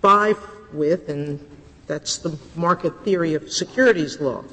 [0.01, 0.33] buy
[0.73, 1.39] with, and
[1.87, 4.43] that's the market theory of securities law.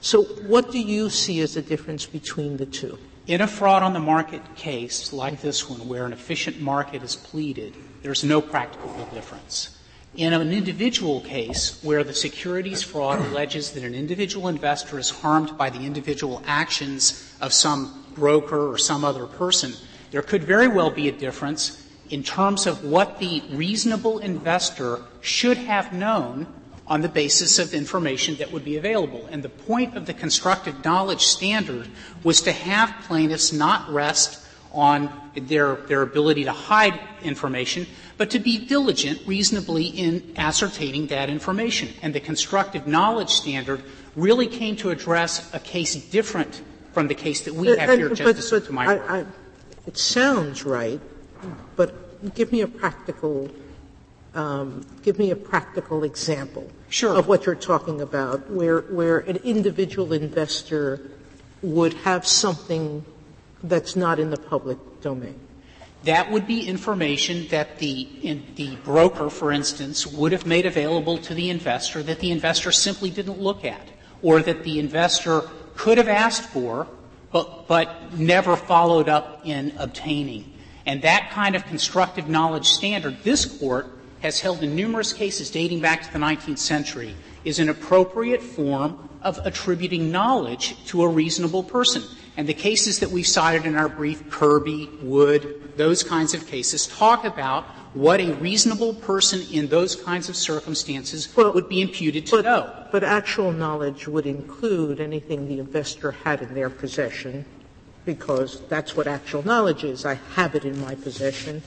[0.00, 2.98] So what do you see as the difference between the two?
[3.26, 7.16] In a fraud on the market case like this one, where an efficient market is
[7.16, 9.78] pleaded, there's no practical difference.
[10.14, 15.56] In an individual case where the securities fraud alleges that an individual investor is harmed
[15.56, 19.72] by the individual actions of some broker or some other person,
[20.10, 21.83] there could very well be a difference
[22.14, 26.46] in terms of what the reasonable investor should have known
[26.86, 29.26] on the basis of information that would be available.
[29.32, 31.88] And the point of the constructive knowledge standard
[32.22, 37.84] was to have plaintiffs not rest on their, their ability to hide information,
[38.16, 41.88] but to be diligent reasonably in ascertaining that information.
[42.00, 43.82] And the constructive knowledge standard
[44.14, 48.08] really came to address a case different from the case that we have uh, here,
[48.10, 49.26] Justice Sotomayor.
[49.84, 51.00] It sounds right,
[51.74, 52.03] but
[52.34, 53.50] give me a practical
[54.34, 57.16] um, give me a practical example sure.
[57.16, 61.10] of what you're talking about, where where an individual investor
[61.62, 63.04] would have something
[63.62, 65.38] that's not in the public domain.
[66.04, 71.34] That would be information that the the broker, for instance, would have made available to
[71.34, 73.88] the investor that the investor simply didn't look at,
[74.20, 75.42] or that the investor
[75.76, 76.86] could have asked for,
[77.30, 80.53] but but never followed up in obtaining.
[80.86, 83.86] And that kind of constructive knowledge standard, this court
[84.20, 89.08] has held in numerous cases dating back to the 19th century, is an appropriate form
[89.22, 92.02] of attributing knowledge to a reasonable person.
[92.36, 96.86] And the cases that we cited in our brief, Kirby, Wood, those kinds of cases,
[96.86, 102.26] talk about what a reasonable person in those kinds of circumstances Well, would be imputed
[102.26, 102.86] to But, know.
[102.90, 107.44] but actual knowledge would include anything the investor had in their possession,
[108.04, 110.04] because that's what actual knowledge is.
[110.04, 111.62] I have it in my possession,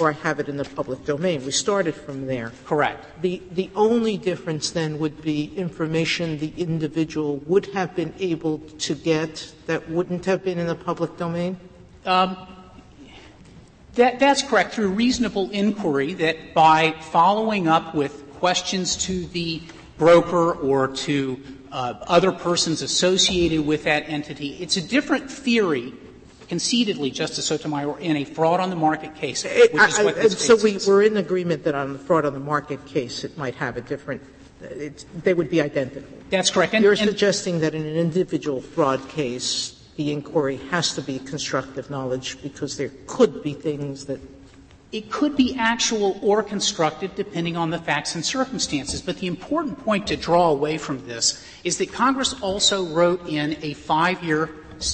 [0.00, 1.44] or I have it in the public domain.
[1.44, 2.52] We started from there.
[2.64, 3.06] Correct.
[3.22, 8.94] The, the only difference then would be information the individual would have been able to
[8.94, 11.58] get that wouldn't have been in the public domain?
[12.06, 12.36] Um,
[13.94, 14.72] that, that's correct.
[14.74, 19.62] Through reasonable inquiry, that by following up with questions to the
[19.98, 21.40] broker or to
[21.72, 25.92] uh, other persons associated with that entity, it's a different theory.
[26.48, 30.56] Concededly, Justice Sotomayor, in a fraud on the market case, which is what this so
[30.56, 30.86] case we, is.
[30.86, 33.80] we're in agreement that on the fraud on the market case, it might have a
[33.80, 34.22] different.
[34.60, 36.04] It's, they would be identical.
[36.28, 36.74] That's correct.
[36.74, 41.18] And, You're and suggesting that in an individual fraud case, the inquiry has to be
[41.20, 44.20] constructive knowledge because there could be things that
[44.92, 49.00] It could be actual or constructive depending on the facts and circumstances.
[49.00, 53.56] But the important point to draw away from this is that Congress also wrote in
[53.62, 54.50] a five year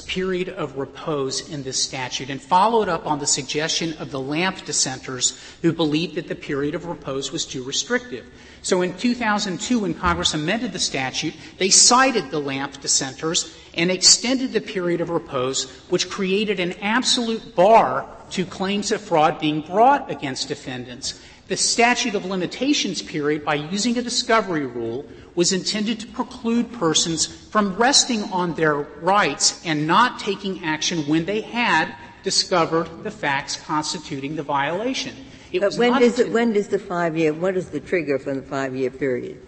[0.07, 4.65] period of repose in this statute and followed up on the suggestion of the Lampf
[4.65, 8.27] dissenters who believed that the period of repose was too restrictive.
[8.63, 14.53] So in 2002, when Congress amended the statute, they cited the Lampf dissenters and extended
[14.53, 20.11] the period of repose, which created an absolute bar to claims of fraud being brought
[20.11, 21.21] against defendants.
[21.49, 25.07] The statute of limitations period, by using a discovery rule,
[25.39, 31.25] was intended to preclude persons from resting on their rights and not taking action when
[31.27, 35.15] they had discovered the facts constituting the violation.
[35.53, 38.43] It But when does, it, when does the five-year, what is the trigger from the
[38.43, 39.41] five-year period?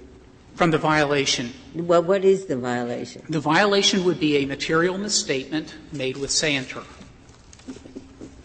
[0.55, 1.53] from the violation.
[1.74, 3.22] Well, what is the violation?
[3.29, 6.83] The violation would be a material misstatement made with scienter.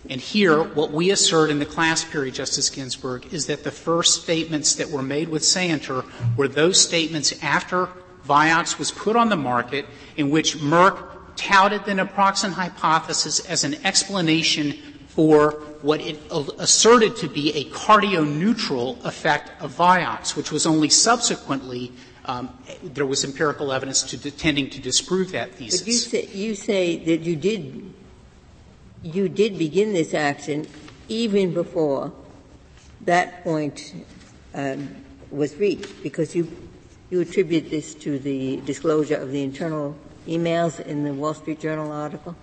[0.10, 4.22] And here, what we assert in the class period, Justice Ginsburg, is that the first
[4.24, 6.04] statements that were made with scienter
[6.38, 7.90] were those statements after
[8.28, 9.86] Vioxx was put on the market
[10.18, 14.74] in which Merck touted the naproxen hypothesis as an explanation
[15.08, 16.20] for what it
[16.60, 21.92] asserted to be a cardio-neutral effect of Vioxx, which was only subsequently
[22.26, 25.82] um, there was empirical evidence to, tending to disprove that thesis.
[25.82, 27.94] But you say, you say that you did,
[29.06, 30.66] you did begin this action
[31.08, 32.12] even before
[33.02, 33.94] that point
[34.56, 34.96] um,
[35.30, 36.52] was reached, because you,
[37.12, 39.96] you attribute this to the disclosure of the internal
[40.28, 42.36] emails in the Wall Street Journal article?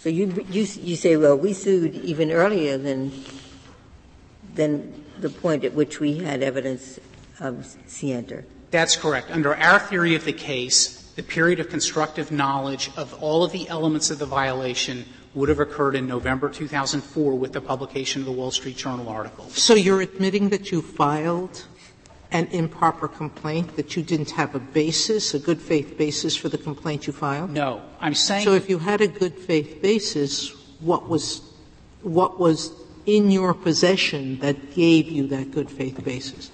[0.00, 3.12] So you, you, you say, well, we sued even earlier than,
[4.54, 6.98] than the point at which we had evidence
[7.40, 8.46] of scienter.
[8.70, 9.30] That's correct.
[9.30, 13.68] Under our theory of the case, the period of constructive knowledge of all of the
[13.68, 18.32] elements of the violation would have occurred in November 2004 with the publication of the
[18.32, 19.48] Wall Street Journal article.
[19.50, 21.64] So you're admitting that you filed
[22.32, 26.58] an improper complaint, that you didn't have a basis, a good faith basis for the
[26.58, 27.50] complaint you filed?
[27.50, 27.82] No.
[28.00, 31.42] I'm saying So if you had a good faith basis, what was,
[32.02, 32.72] what was
[33.04, 36.50] in your possession that gave you that good faith basis?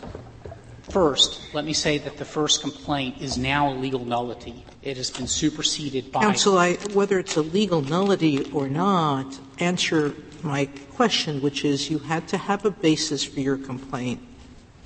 [0.90, 4.64] First, let me say that the first complaint is now a legal nullity.
[4.82, 6.22] It has been superseded by.
[6.22, 11.98] Counsel, I, whether it's a legal nullity or not, answer my question, which is you
[11.98, 14.20] had to have a basis for your complaint.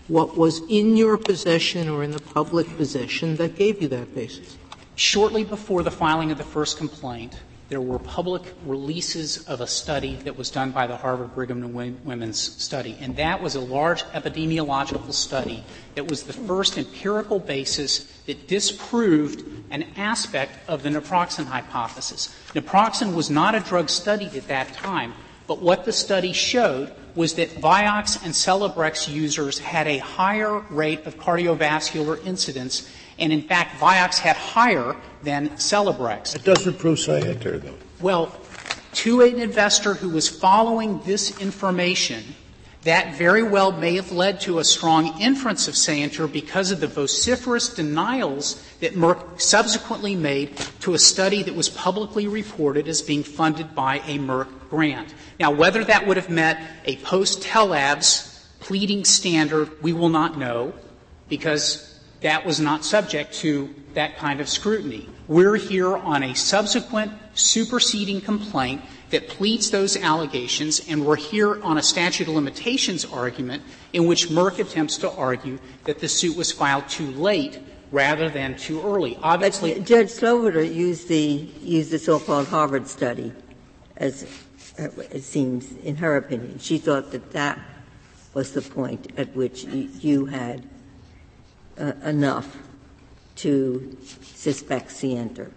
[0.09, 4.57] What was in your possession or in the public possession that gave you that basis?
[4.95, 7.41] Shortly before the filing of the first complaint,
[7.73, 12.05] there were public releases of a study that was done by the Harvard Brigham and
[12.05, 18.01] Women's study, and that was a large epidemiological study that was the first empirical basis
[18.27, 22.29] that disproved an aspect of the naproxen hypothesis.
[22.55, 25.15] Naproxen was not a drug studied at that time,
[25.47, 31.07] but what the study showed was that Vioxx and Celebrex users had a higher rate
[31.07, 32.87] of cardiovascular incidence
[33.19, 36.35] and in fact, Vioxx had higher than Celebrex.
[36.35, 37.75] It doesn't prove scienter, though.
[38.01, 38.35] Well,
[38.95, 42.23] to an investor who was following this information,
[42.83, 46.89] that very well may have led to a strong inference of scienter because of the
[46.89, 53.23] vociferous denials that Merck subsequently made to a study that was publicly reported as being
[53.23, 55.15] funded by a Merck grant.
[55.39, 60.73] Now, whether that would have met a post-Tellabs pleading standard, we will not know
[61.29, 61.92] because
[62.23, 65.09] that was not subject to that kind of scrutiny.
[65.29, 71.79] We're here on a subsequent superseding complaint that pleads those allegations, and we're here on
[71.79, 73.63] a statute of limitations argument
[73.93, 77.61] in which Merck attempts to argue that the suit was filed too late
[77.91, 79.19] rather than too early.
[79.23, 83.33] Obviously, but Judge Sloviter used the used the so-called Harvard study,
[83.99, 84.27] as
[84.79, 86.59] it seems in her opinion.
[86.59, 87.59] She thought that that
[88.33, 90.67] was the point at which you had
[91.79, 92.59] uh, enough
[93.37, 95.51] to suspect scienter.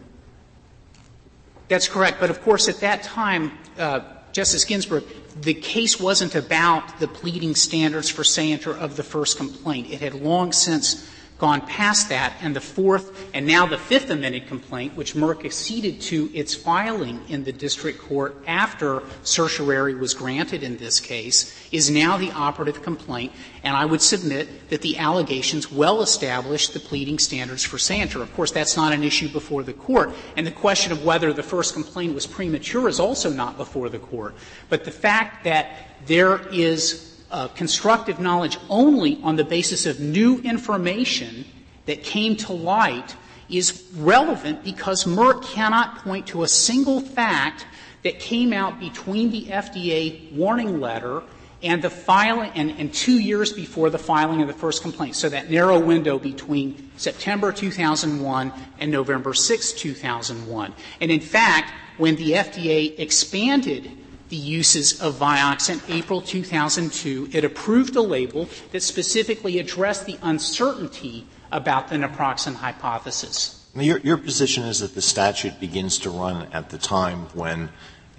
[1.68, 2.20] That's correct.
[2.20, 4.01] But of course, at that time, uh,
[4.32, 5.03] Justice Ginsburg,
[5.41, 9.91] the case wasn't about the pleading standards for scienter of the first complaint.
[9.91, 14.47] It had long since gone past that, and the fourth and now the fifth amended
[14.47, 20.63] complaint, which Merck acceded to its filing in the district court after certiorari was granted
[20.63, 23.33] in this case, is now the operative complaint,
[23.63, 28.21] and I would submit that the allegations well establish the pleading standards for scienter.
[28.21, 31.43] Of course, that's not an issue before the court, and the question of whether the
[31.43, 34.36] first complaint was premature is also not before the court.
[34.69, 40.39] But the fact that there is uh, constructive knowledge only on the basis of new
[40.39, 41.43] information
[41.86, 43.13] that came to light
[43.49, 47.65] is relevant because Merck cannot point to a single fact
[48.03, 51.23] that came out between the FDA warning letter
[51.61, 55.17] and the filing and, and, two years before the filing of the first complaint.
[55.17, 60.73] So that narrow window between September 2001 and November 6, 2001.
[61.01, 63.91] And in fact, when the FDA expanded
[64.30, 67.30] the uses of Vioxx in April 2002.
[67.32, 73.65] It approved a label that specifically addressed the uncertainty about the naproxen hypothesis.
[73.76, 77.69] Your, your position is that the statute begins to run at the time when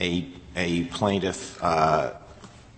[0.00, 2.12] a, a plaintiff uh,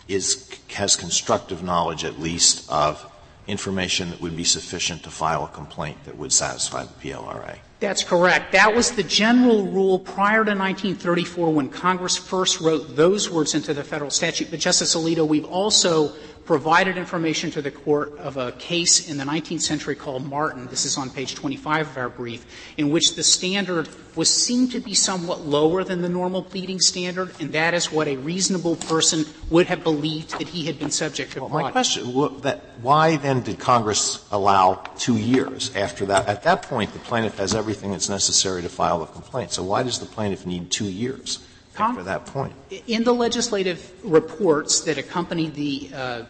[0.06, 3.10] is, has constructive knowledge, at least, of
[3.48, 7.58] information that would be sufficient to file a complaint that would satisfy the PLRA.
[7.80, 8.52] That's correct.
[8.52, 13.72] That was the general rule prior to 1934 when Congress first wrote those words into
[13.72, 14.50] the federal statute.
[14.50, 16.12] But Justice Alito, we've also
[16.48, 20.66] provided information to the court of a case in the 19th century called Martin.
[20.68, 22.46] This is on page 25 of our brief,
[22.78, 23.86] in which the standard
[24.16, 28.08] was seen to be somewhat lower than the normal pleading standard, and that is what
[28.08, 31.40] a reasonable person would have believed that he had been subject to.
[31.40, 36.28] Well, my question: why then did Congress allow two years after that?
[36.28, 39.52] At that point, the plaintiff has everything that's necessary to file a complaint.
[39.52, 41.40] So why does the plaintiff need two years?
[41.80, 42.52] after that point.
[42.88, 46.24] In the legislative reports that accompanied the uh, uh,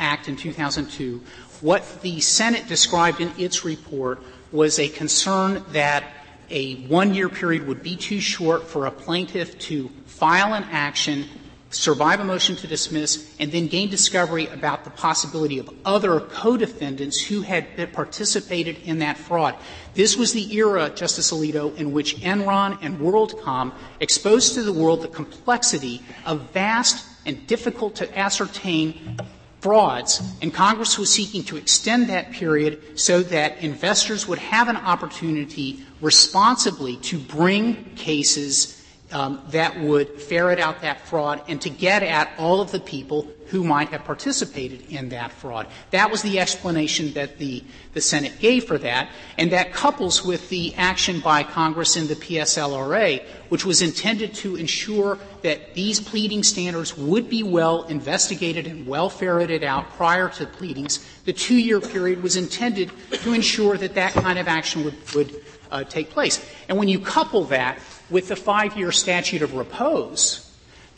[0.00, 1.22] Act in 2002,
[1.60, 4.20] what the Senate described in its report
[4.50, 6.04] was a concern that
[6.48, 11.26] a one-year period would be too short for a plaintiff to file an action,
[11.70, 17.24] survive a motion to dismiss, and then gain discovery about the possibility of other co-defendants
[17.24, 19.54] who had participated in that fraud.
[19.94, 25.02] This was the era, Justice Alito, in which Enron and WorldCom exposed to the world
[25.02, 29.18] the complexity of vast and difficult to ascertain
[29.60, 34.76] frauds, and Congress was seeking to extend that period so that investors would have an
[34.76, 38.79] opportunity responsibly to bring cases
[39.12, 43.28] um, that would ferret out that fraud and to get at all of the people
[43.50, 45.66] who might have participated in that fraud.
[45.90, 50.48] That was the explanation that the, the Senate gave for that, and that couples with
[50.50, 56.44] the action by Congress in the PSLRA, which was intended to ensure that these pleading
[56.44, 61.04] standards would be well investigated and well ferreted out prior to pleadings.
[61.24, 65.82] The two-year period was intended to ensure that that kind of action would, would uh,
[65.82, 66.44] take place.
[66.68, 67.80] And when you couple that
[68.10, 70.50] with the five-year statute of repose,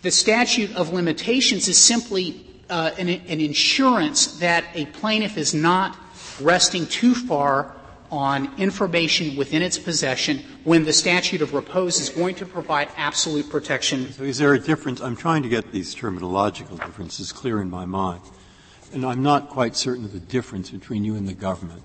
[0.03, 5.97] the statute of limitations is simply uh, an, an insurance that a plaintiff is not
[6.41, 7.77] resting too far
[8.11, 13.49] on information within its possession when the statute of repose is going to provide absolute
[13.49, 14.13] protection.
[14.13, 15.01] So is there a difference?
[15.01, 18.21] I'm trying to get these terminological differences clear in my mind.
[18.93, 21.83] And I'm not quite certain of the difference between you and the government.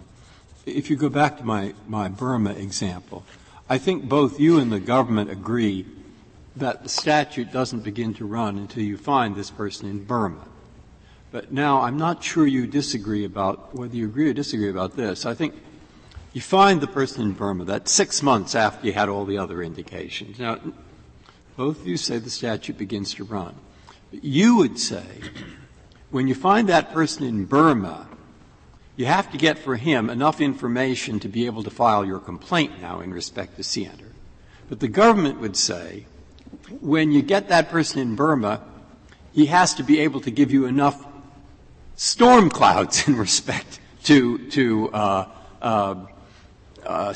[0.66, 3.24] If you go back to my, my Burma example,
[3.70, 5.86] I think both you and the government agree
[6.56, 10.48] that the statute doesn't begin to run until you find this person in Burma.
[11.32, 15.26] But now I'm not sure you disagree about whether you agree or disagree about this.
[15.26, 15.54] I think
[16.32, 19.62] you find the person in Burma, that six months after you had all the other
[19.62, 20.40] indications.
[20.40, 20.60] Now,
[21.58, 23.56] both of you say the statute begins to run.
[24.12, 25.06] But you would say,
[26.10, 28.08] when you find that person in Burma,
[28.98, 32.82] you have to get for him enough information to be able to file your complaint
[32.82, 34.12] now in respect to scienter.
[34.70, 36.08] But the government would say,
[36.82, 38.62] when you get that person in Burma,
[39.32, 41.06] he has to be able to give you enough
[41.96, 45.30] storm clouds in respect to, to uh,
[45.62, 45.96] uh,
[46.86, 47.14] uh.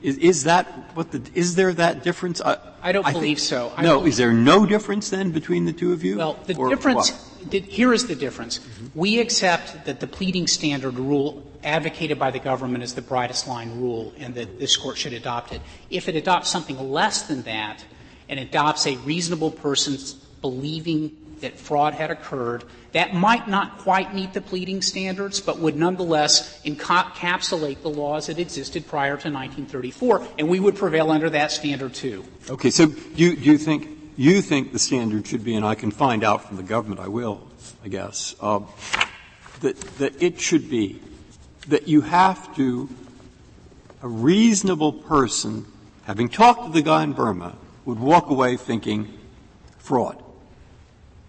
[0.00, 2.40] Is, is, that what the, is there that difference?
[2.40, 3.72] I, I don't I believe think, so.
[3.76, 6.18] I no, is there no difference then between the two of you?
[6.18, 7.10] Well, the difference,
[7.50, 8.58] the, here is the difference.
[8.58, 8.98] Mm-hmm.
[8.98, 13.80] We accept that the pleading standard rule advocated by the government is the brightest line
[13.80, 15.60] rule and that this court should adopt it.
[15.90, 17.84] If it adopts something less than that
[18.28, 22.64] and adopts a reasonable person's believing that fraud had occurred.
[22.92, 28.38] That might not quite meet the pleading standards, but would nonetheless encapsulate the laws that
[28.38, 32.24] existed prior to 1934, and we would prevail under that standard too.
[32.48, 35.76] Okay, so do you, do you think you think the standard should be, and I
[35.76, 37.40] can find out from the government, I will,
[37.84, 38.60] I guess, uh,
[39.60, 41.00] that, that it should be
[41.68, 42.88] that you have to,
[44.02, 45.66] a reasonable person,
[46.02, 49.16] having talked to the guy in Burma, would walk away thinking
[49.78, 50.20] fraud.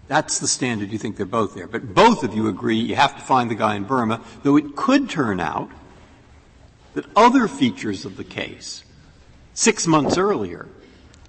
[0.07, 1.67] That's the standard you think they're both there.
[1.67, 4.75] But both of you agree you have to find the guy in Burma, though it
[4.75, 5.69] could turn out
[6.95, 8.83] that other features of the case,
[9.53, 10.67] six months earlier,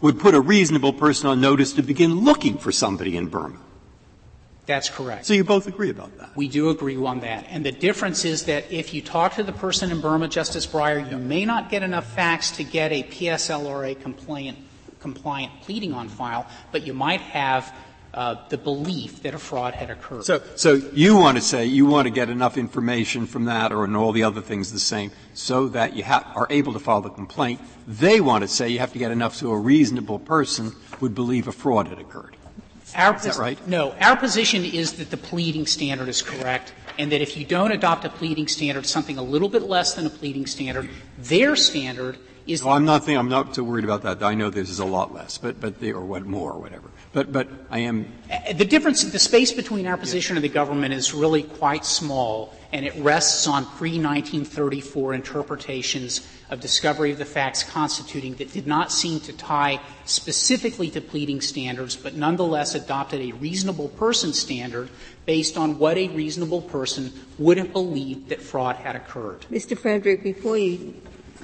[0.01, 3.59] would put a reasonable person on notice to begin looking for somebody in Burma.
[4.67, 5.27] That's correct.
[5.27, 6.37] So you both agree about that?
[6.37, 7.47] We do agree on that.
[7.49, 11.11] And the difference is that if you talk to the person in Burma, Justice Breyer,
[11.11, 14.59] you may not get enough facts to get a PSLRA compliant,
[15.01, 17.75] compliant pleading on file, but you might have
[18.13, 20.25] uh, the belief that a fraud had occurred.
[20.25, 23.85] So, so you want to say you want to get enough information from that, or
[23.85, 27.01] and all the other things the same, so that you ha- are able to file
[27.01, 27.61] the complaint.
[27.87, 31.47] They want to say you have to get enough so a reasonable person would believe
[31.47, 32.37] a fraud had occurred.
[32.97, 33.69] Our is that right?
[33.69, 33.93] No.
[34.01, 38.05] Our position is that the pleading standard is correct, and that if you don't adopt
[38.05, 42.65] a pleading standard, something a little bit less than a pleading standard, their standard is.
[42.65, 43.05] No, I'm not.
[43.05, 44.23] Thinking, I'm not so worried about that.
[44.23, 46.91] I know this is a lot less, but but they, or what more or whatever.
[47.13, 48.13] But, but I am.
[48.31, 52.55] Uh, the difference, the space between our position and the government is really quite small,
[52.73, 58.93] and it rests on pre-1934 interpretations of discovery of the facts constituting that did not
[58.93, 64.89] seem to tie specifically to pleading standards, but nonetheless adopted a reasonable person standard
[65.27, 69.41] based on what a reasonable person would have believed that fraud had occurred.
[69.51, 69.77] Mr.
[69.77, 70.95] Frederick, before you,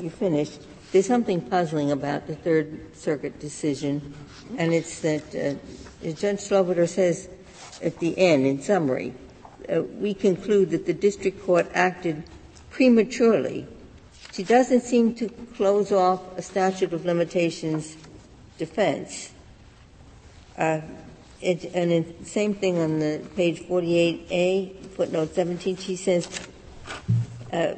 [0.00, 0.58] you finish,
[0.96, 4.14] there's something puzzling about the Third Circuit decision
[4.56, 5.54] and it's that uh,
[6.02, 7.28] Judge Sloviter says
[7.82, 9.12] at the end, in summary,
[9.68, 12.22] uh, we conclude that the district court acted
[12.70, 13.66] prematurely.
[14.32, 17.94] She doesn't seem to close off a statute of limitations
[18.56, 19.34] defense.
[20.56, 20.80] Uh,
[21.42, 25.76] it, and it, same thing on the page 48A, footnote 17.
[25.76, 26.40] She says
[27.52, 27.74] uh,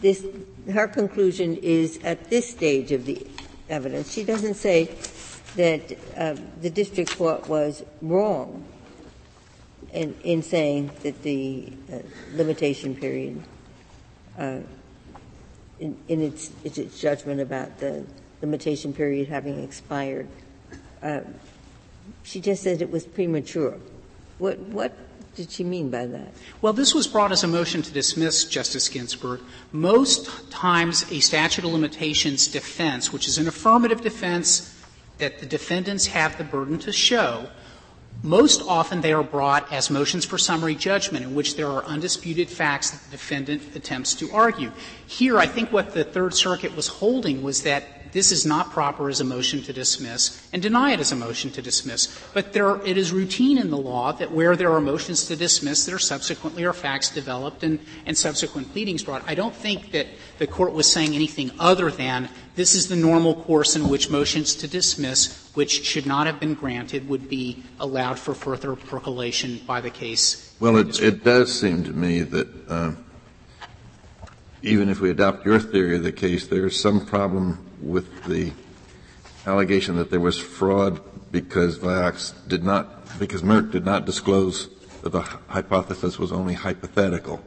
[0.00, 0.24] this.
[0.68, 3.26] Her conclusion is at this stage of the
[3.68, 4.12] evidence.
[4.12, 4.90] She doesn't say
[5.56, 8.64] that uh, the district court was wrong
[9.92, 11.98] in, in saying that the uh,
[12.34, 13.42] limitation period,
[14.38, 14.60] uh,
[15.78, 18.04] in, in its, its, judgment about the
[18.42, 20.28] limitation period having expired,
[21.02, 21.20] uh,
[22.22, 23.78] she just said it was premature.
[24.38, 24.96] What, what
[25.40, 26.34] did she mean by that?
[26.60, 29.40] Well, this was brought as a motion to dismiss, Justice Ginsburg.
[29.72, 34.76] Most times, a statute of limitations defense, which is an affirmative defense
[35.16, 37.48] that the defendants have the burden to show,
[38.22, 42.50] most often they are brought as motions for summary judgment in which there are undisputed
[42.50, 44.70] facts that the defendant attempts to argue.
[45.06, 47.82] Here, I think what the Third Circuit was holding was that
[48.12, 51.50] this is not proper as a motion to dismiss and deny it as a motion
[51.52, 52.18] to dismiss.
[52.34, 55.86] But there, it is routine in the law that where there are motions to dismiss,
[55.86, 59.22] there subsequently are facts developed and, and subsequent pleadings brought.
[59.26, 60.06] I don't think that
[60.38, 64.54] the court was saying anything other than this is the normal course in which motions
[64.56, 69.80] to dismiss, which should not have been granted, would be allowed for further percolation by
[69.80, 70.54] the case.
[70.60, 72.92] Well, it, it does seem to me that uh,
[74.62, 78.52] even if we adopt your theory of the case, there is some problem with the
[79.46, 81.00] allegation that there was fraud
[81.32, 84.68] because Vioxx did not, because Merck did not disclose
[85.02, 87.42] that the hypothesis was only hypothetical.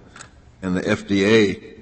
[0.62, 1.74] And the FDA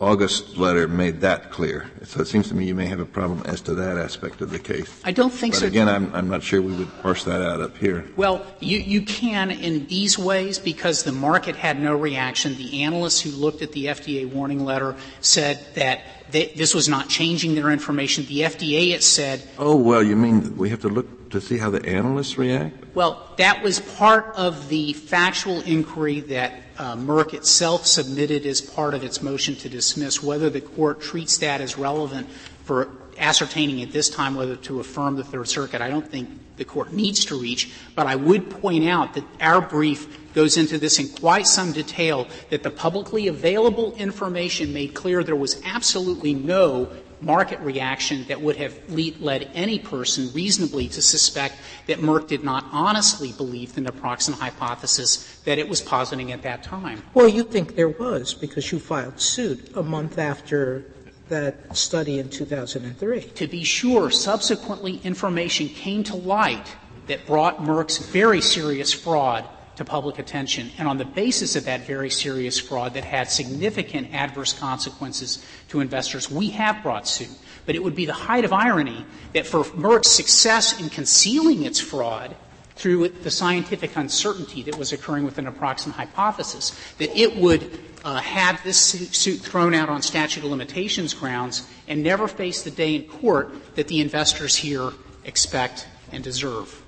[0.00, 1.90] August letter made that clear.
[2.04, 4.50] So it seems to me you may have a problem as to that aspect of
[4.50, 5.00] the case.
[5.04, 5.66] I don't think but so.
[5.66, 8.04] again, I'm, I'm not sure we would parse that out up here.
[8.16, 12.54] Well, you, you can in these ways because the market had no reaction.
[12.54, 17.08] The analysts who looked at the FDA warning letter said that they, this was not
[17.08, 18.24] changing their information.
[18.26, 19.42] The FDA, it said.
[19.58, 22.94] Oh, well, you mean we have to look to see how the analysts react?
[22.94, 28.94] Well, that was part of the factual inquiry that uh, Merck itself submitted as part
[28.94, 30.22] of its motion to dismiss.
[30.22, 32.28] Whether the court treats that as relevant
[32.64, 36.28] for ascertaining at this time whether to affirm the Third Circuit, I don't think
[36.58, 37.70] the court needs to reach.
[37.94, 42.28] But I would point out that our brief goes into this in quite some detail
[42.50, 46.90] that the publicly available information made clear there was absolutely no
[47.20, 51.56] market reaction that would have led any person reasonably to suspect
[51.86, 56.62] that Merck did not honestly believe the naproxen hypothesis that it was positing at that
[56.62, 57.02] time.
[57.14, 60.84] Well, you think there was because you filed suit a month after
[61.28, 63.20] that study in 2003.
[63.20, 66.76] To be sure, subsequently information came to light
[67.06, 69.44] that brought Merck's very serious fraud
[69.76, 74.12] to public attention, and on the basis of that very serious fraud that had significant
[74.12, 77.30] adverse consequences to investors, we have brought suit.
[77.64, 81.78] But it would be the height of irony that for Merck's success in concealing its
[81.78, 82.34] fraud
[82.74, 88.16] through the scientific uncertainty that was occurring with an approximate hypothesis, that it would uh,
[88.20, 92.94] have this suit thrown out on statute of limitations grounds and never face the day
[92.94, 94.92] in court that the investors here
[95.24, 96.82] expect and deserve.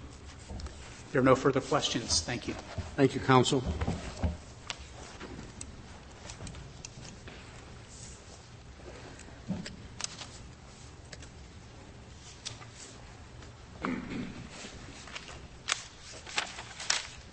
[1.12, 2.22] There are no further questions.
[2.22, 2.54] Thank you.
[2.96, 3.62] Thank you, counsel.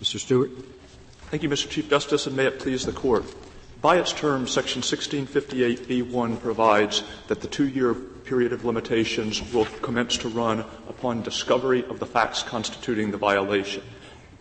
[0.02, 0.20] Mr.
[0.20, 0.52] Stewart.
[1.32, 1.70] Thank you, Mr.
[1.70, 3.24] Chief Justice, and may it please the Court.
[3.82, 10.30] By its terms, Section 1658b1 provides that the two-year period of limitations will commence to
[10.30, 13.84] run upon discovery of the facts constituting the violation.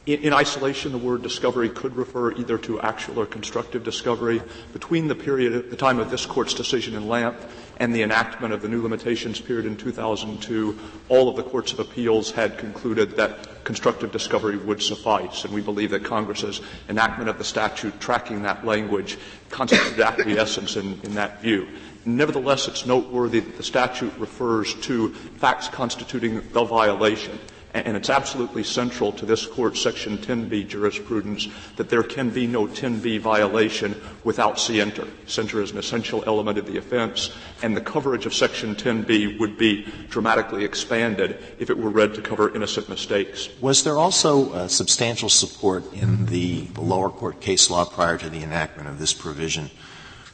[0.06, 4.40] In, in, isolation, the word discovery could refer either to actual or constructive discovery.
[4.72, 7.42] Between the period, the time of this court's decision in Lampf
[7.78, 10.78] and the enactment of the new limitations period in 2002,
[11.08, 15.44] all of the courts of appeals had concluded that constructive discovery would suffice.
[15.44, 19.18] And we believe that Congress's enactment of the statute tracking that language
[19.50, 21.66] constituted acquiescence in, in that view.
[22.04, 27.40] Nevertheless, it's noteworthy that the statute refers to facts constituting the violation.
[27.84, 32.66] And it's absolutely central to this court's Section 10b jurisprudence that there can be no
[32.66, 35.06] 10b violation without scienter.
[35.26, 39.58] Scienter is an essential element of the offense, and the coverage of Section 10b would
[39.58, 43.50] be dramatically expanded if it were read to cover innocent mistakes.
[43.60, 48.42] Was there also uh, substantial support in the lower court case law prior to the
[48.42, 49.70] enactment of this provision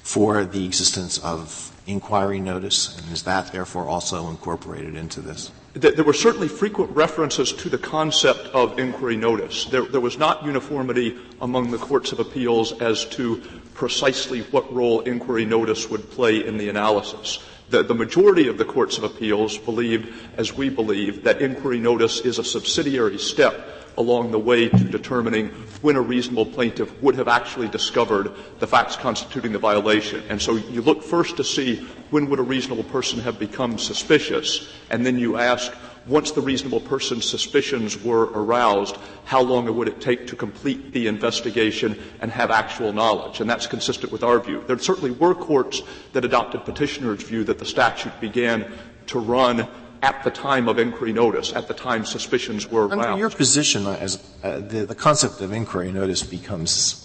[0.03, 5.51] for the existence of inquiry notice, and is that therefore also incorporated into this?
[5.75, 9.65] There were certainly frequent references to the concept of inquiry notice.
[9.65, 13.43] There, there, was not uniformity among the courts of appeals as to
[13.73, 17.39] precisely what role inquiry notice would play in the analysis.
[17.71, 22.21] The, the majority of the courts of appeals believed, as we believe, that inquiry notice
[22.21, 25.51] is a subsidiary step along the way to determining
[25.83, 30.23] when a reasonable plaintiff would have actually discovered the facts constituting the violation.
[30.29, 34.73] And so you look first to see when would a reasonable person have become suspicious,
[34.91, 35.73] and then you ask,
[36.07, 41.07] once the reasonable person's suspicions were aroused, how long would it take to complete the
[41.07, 43.41] investigation and have actual knowledge?
[43.41, 44.65] And that's consistent with our view.
[44.67, 48.73] There certainly were courts that adopted petitioner's view that the statute began
[49.07, 49.69] to run
[50.03, 53.01] at the time of inquiry notice, at the time suspicions were aroused.
[53.01, 56.99] Under your position, as uh, the, the concept of inquiry notice becomes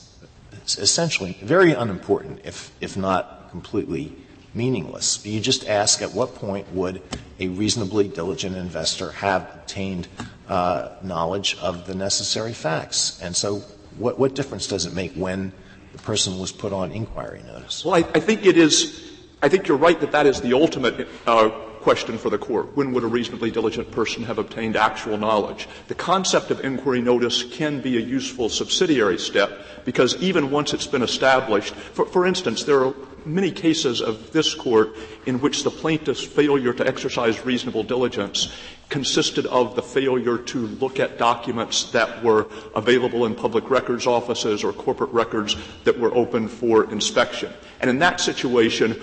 [0.77, 4.13] essentially very unimportant, if if not completely
[4.53, 5.23] meaningless.
[5.25, 7.01] You just ask at what point would
[7.39, 10.07] a reasonably diligent investor have obtained
[10.49, 13.61] uh, knowledge of the necessary facts, and so
[13.97, 15.51] what, what difference does it make when
[15.93, 17.85] the person was put on inquiry notice?
[17.85, 19.03] Well, I, I think it is.
[19.41, 21.51] I think you're right that that is the ultimate uh,
[21.82, 22.75] question for the court.
[22.75, 25.67] When would a reasonably diligent person have obtained actual knowledge?
[25.88, 30.88] The concept of inquiry notice can be a useful subsidiary step because even once it's
[30.88, 32.93] been established, for, for instance, there are
[33.25, 38.53] many cases of this court in which the plaintiff's failure to exercise reasonable diligence
[38.89, 44.63] consisted of the failure to look at documents that were available in public records offices
[44.63, 47.51] or corporate records that were open for inspection.
[47.82, 48.99] And in that situation,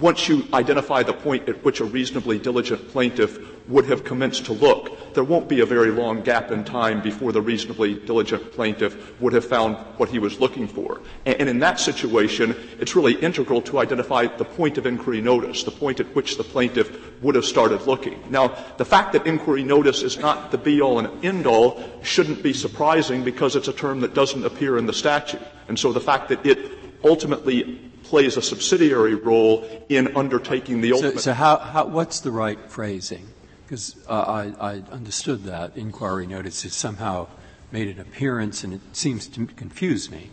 [0.00, 4.52] once you identify the point at which a reasonably diligent plaintiff would have commenced to
[4.52, 9.20] look, there won't be a very long gap in time before the reasonably diligent plaintiff
[9.20, 11.00] would have found what he was looking for.
[11.26, 15.70] And, in that situation, it's really integral to identify the point of inquiry notice, the
[15.70, 18.22] point at which the plaintiff would have started looking.
[18.30, 22.42] Now, the fact that inquiry notice is not the be all and end all shouldn't
[22.42, 25.42] be surprising because it's a term that doesn't appear in the statute.
[25.68, 31.14] And so the fact that it ultimately plays a subsidiary role in undertaking the ultimate.
[31.14, 33.28] So, so how, how, what's the right phrasing?
[33.64, 37.28] Because uh, I, I understood that inquiry notice has somehow
[37.70, 40.30] made an appearance, and it seems to confuse me.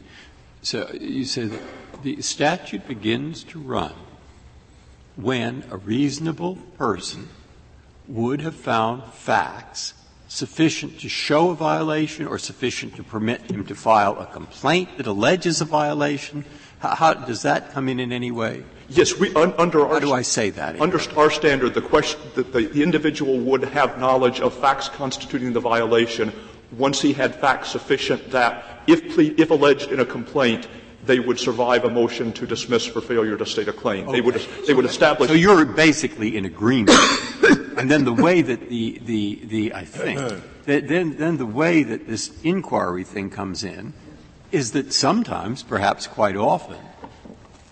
[0.62, 1.62] So you say that
[2.04, 3.94] the statute begins to run
[5.16, 7.30] when a reasonable person
[8.08, 9.94] would have found facts
[10.30, 15.08] sufficient to show a violation or sufficient to permit him to file a complaint that
[15.08, 16.46] alleges a violation
[16.80, 18.64] how, does that come in in any way?
[18.88, 19.96] Yes, we, un, under our.
[19.96, 20.80] How do I say that?
[20.80, 25.60] Under our standard, the question, that the, individual would have knowledge of facts constituting the
[25.60, 26.32] violation
[26.78, 30.68] once he had facts sufficient that, if, if alleged in a complaint,
[31.06, 34.08] they would survive a motion to dismiss for failure to state a claim.
[34.08, 34.14] Okay.
[34.14, 34.36] They would,
[34.68, 35.30] they would establish.
[35.30, 36.98] So you're basically in agreement
[37.80, 40.40] And then the way that the, the, the I think, uh-huh.
[40.66, 43.94] then, then the way that this inquiry thing comes in
[44.52, 46.78] is that sometimes, perhaps quite often,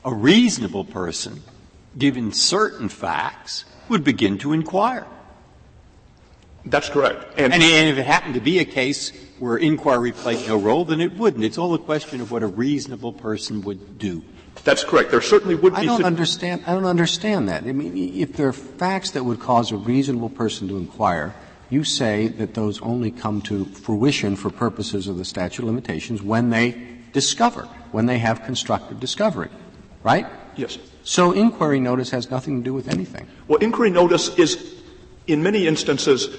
[0.06, 1.42] a reasonable person,
[1.98, 5.06] given certain facts, would begin to inquire.
[6.66, 7.38] That's correct.
[7.38, 11.02] And, and, if it happened to be a case where inquiry played no role, then
[11.02, 11.44] it wouldn't.
[11.44, 14.24] It's all a question of what a reasonable person would do.
[14.64, 15.12] That's correct.
[15.12, 15.80] There certainly would be.
[15.80, 16.64] I don't understand.
[16.68, 17.64] I don't understand that.
[17.64, 21.34] I mean, if there are facts that would cause a reasonable person to inquire,
[21.70, 26.22] you say that those only come to fruition for purposes of the statute of limitations
[26.22, 26.76] when they
[27.14, 29.50] discover, when they have constructive discovery,
[30.04, 30.26] right?
[30.56, 30.78] Yes.
[31.04, 33.28] So inquiry notice has nothing to do with anything.
[33.48, 34.76] Well, inquiry notice is
[35.28, 36.30] in many instances,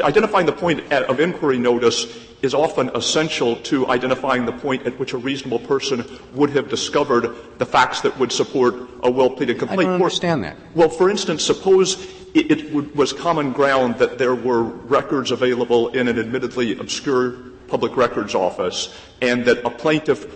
[0.00, 2.06] identifying the point of inquiry notice
[2.42, 7.34] is often essential to identifying the point at which a reasonable person would have discovered
[7.58, 8.74] the facts that would support
[9.04, 9.80] a well-pleaded complaint.
[9.80, 10.56] I don't understand that.
[10.74, 15.88] Well, for instance, suppose it, it would, was common ground that there were records available
[15.88, 17.32] in an admittedly obscure
[17.68, 20.26] public records office, and that a plaintiff,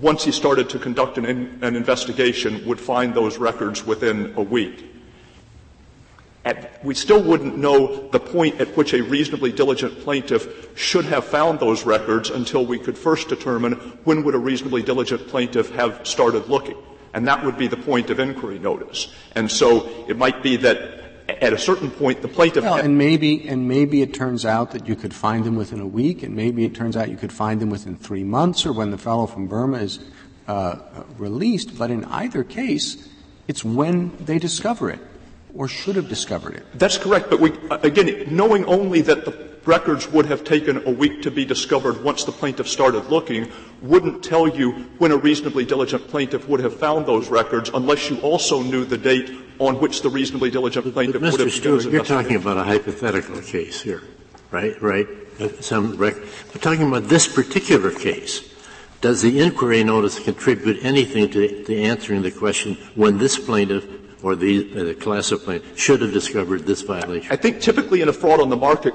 [0.00, 1.26] once he started to conduct an,
[1.62, 4.95] an investigation, would find those records within a week.
[6.46, 11.24] At, we still wouldn't know the point at which a reasonably diligent plaintiff should have
[11.24, 13.72] found those records until we could first determine
[14.04, 16.76] when would a reasonably diligent plaintiff have started looking.
[17.14, 19.12] And that would be the point of inquiry notice.
[19.34, 20.78] And so it might be that
[21.28, 24.86] at a certain point the plaintiff well, and maybe and maybe it turns out that
[24.86, 27.60] you could find them within a week, and maybe it turns out you could find
[27.60, 29.98] them within three months, or when the fellow from Burma is
[30.46, 30.78] uh,
[31.18, 31.76] released.
[31.76, 33.08] But in either case,
[33.48, 35.00] it's when they discover it
[35.56, 36.66] or should have discovered it.
[36.74, 41.22] That's correct, but we, again, knowing only that the records would have taken a week
[41.22, 43.50] to be discovered once the plaintiff started looking
[43.82, 48.16] wouldn't tell you when a reasonably diligent plaintiff would have found those records unless you
[48.20, 51.52] also knew the date on which the reasonably diligent plaintiff but would have Mr.
[51.52, 54.02] Stewart, you're talking about a hypothetical case here,
[54.50, 54.80] right?
[54.80, 55.08] Right?
[55.60, 58.54] Some rec- we're talking about this particular case.
[59.00, 63.86] Does the inquiry notice contribute anything to, to answering the question when this plaintiff
[64.22, 67.30] or the, uh, the class of plaintiffs should have discovered this violation?
[67.30, 68.94] I think typically in a fraud on the market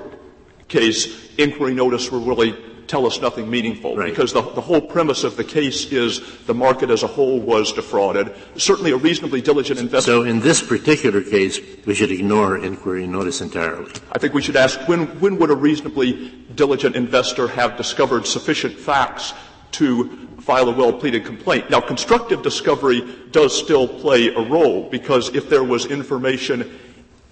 [0.68, 2.56] case, inquiry notice will really
[2.92, 4.10] tell us nothing meaningful right.
[4.10, 7.72] because the, the, whole premise of the case is the market as a whole was
[7.72, 8.36] defrauded.
[8.58, 10.12] Certainly a reasonably diligent investor.
[10.12, 13.90] So in this particular case, we should ignore inquiry notice entirely.
[14.12, 18.76] I think we should ask when, when would a reasonably diligent investor have discovered sufficient
[18.76, 19.34] facts
[19.74, 21.70] to file a well-pleaded complaint.
[21.70, 26.80] Now, constructive discovery does still play a role because if there was information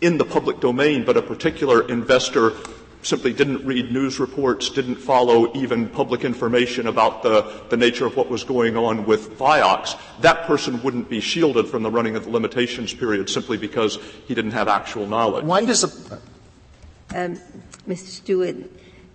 [0.01, 2.53] in the public domain, but a particular investor
[3.01, 8.16] simply didn't read news reports, didn't follow even public information about the, the nature of
[8.18, 12.26] what was going on with Vioxx, that person wouldn't be shielded from the running of
[12.26, 15.45] the limitations period simply because he didn't have actual knowledge.
[15.45, 16.20] Why does a
[17.16, 17.39] um,
[17.88, 18.07] Mr.
[18.07, 18.55] Stewart,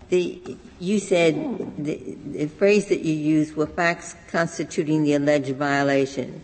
[0.08, 1.34] the, you said
[1.78, 6.40] the, the phrase that you used were facts constituting the alleged violation.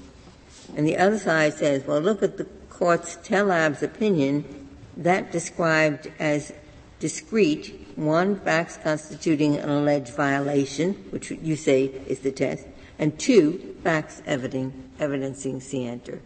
[0.76, 6.52] And the other side says, well, look at the court's Tellabs opinion, that described as
[6.98, 12.66] discrete, one, facts constituting an alleged violation, which you say is the test,
[12.98, 16.20] and two, facts evidencing scienter.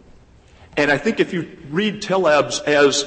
[0.77, 3.03] And I think if you read Tellabs as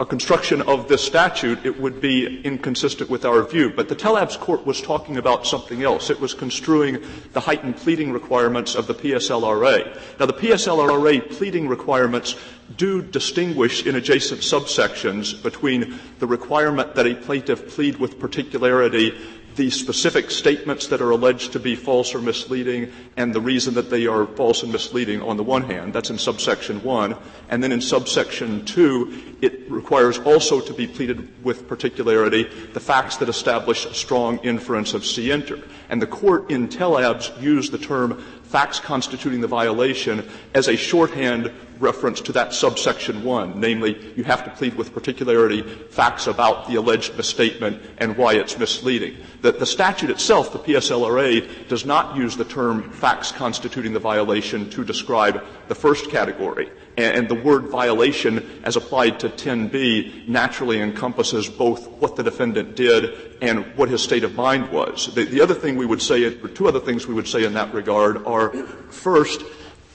[0.00, 3.70] a construction of this statute, it would be inconsistent with our view.
[3.70, 6.10] But the Tellabs court was talking about something else.
[6.10, 6.98] It was construing
[7.32, 9.98] the heightened pleading requirements of the PSLRA.
[10.18, 12.36] Now, the PSLRA pleading requirements
[12.76, 19.14] do distinguish in adjacent subsections between the requirement that a plaintiff plead with particularity
[19.56, 23.90] the specific statements that are alleged to be false or misleading and the reason that
[23.90, 25.92] they are false and misleading on the one hand.
[25.92, 27.16] That's in subsection 1.
[27.50, 33.16] And then in subsection 2, it requires also to be pleaded with particularity the facts
[33.18, 35.62] that establish a strong inference of scienter.
[35.88, 41.50] And the court in Tellabs used the term facts constituting the violation as a shorthand
[41.78, 46.76] reference to that subsection 1, namely, you have to plead with particularity facts about the
[46.76, 49.16] alleged misstatement and why it's misleading.
[49.42, 54.70] The, the statute itself, the PSLRA, does not use the term facts constituting the violation
[54.70, 56.70] to describe the first category.
[56.96, 62.76] And, and the word violation, as applied to 10b, naturally encompasses both what the defendant
[62.76, 65.12] did and what his state of mind was.
[65.14, 67.54] The, the other thing we would say, or two other things we would say in
[67.54, 68.52] that regard are,
[68.90, 69.42] first,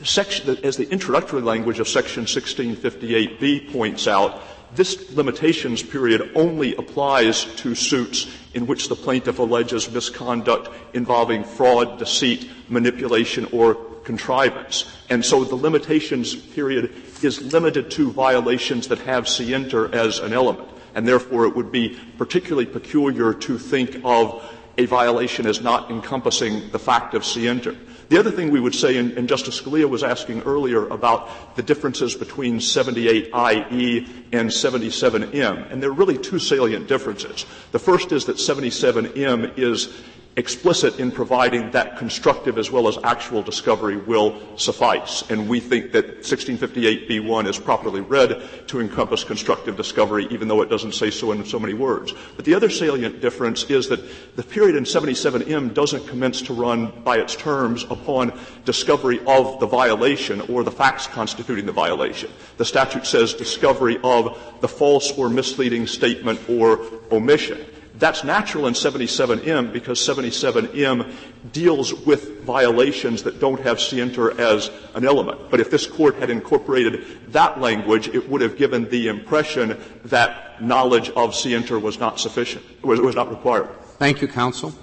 [0.04, 4.41] section, as the introductory language of section 1658b points out,
[4.76, 11.98] this limitations period only applies to suits in which the plaintiff alleges misconduct involving fraud,
[11.98, 14.86] deceit, manipulation, or contrivance.
[15.10, 20.70] And so the limitations period is limited to violations that have scienter as an element.
[20.95, 24.43] And therefore, it would be particularly peculiar to think of
[24.78, 27.76] a violation as not encompassing the fact of scienter.
[28.10, 31.64] The other thing we would say, and, and Justice Scalia was asking earlier about the
[31.64, 37.45] differences between 78IE and 77M, and there are really two salient differences.
[37.74, 39.93] The first is that 77M is
[40.38, 45.24] explicit in providing that constructive as well as actual discovery will suffice.
[45.32, 50.70] And we think that 1658b1 is properly read to encompass constructive discovery, even though it
[50.70, 52.14] doesn't say so in so many words.
[52.36, 54.00] But the other salient difference is that
[54.36, 59.66] the period in 77m doesn't commence to run by its terms upon discovery of the
[59.66, 62.32] violation or the facts constituting the violation.
[62.58, 66.80] The statute says discovery of the false or misleading statement or
[67.12, 67.66] omission.
[68.00, 71.14] That's natural in 77M because 77M
[71.52, 75.50] deals with violations that don't have scienter as an element.
[75.50, 80.62] But if this court had incorporated that language, it would have given the impression that
[80.62, 83.70] knowledge of scienter was not sufficient, was, was not required.
[83.98, 84.74] Thank you, counsel.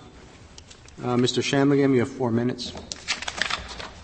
[1.03, 1.43] Uh, Mr.
[1.43, 2.73] Shanmugam, you have four minutes.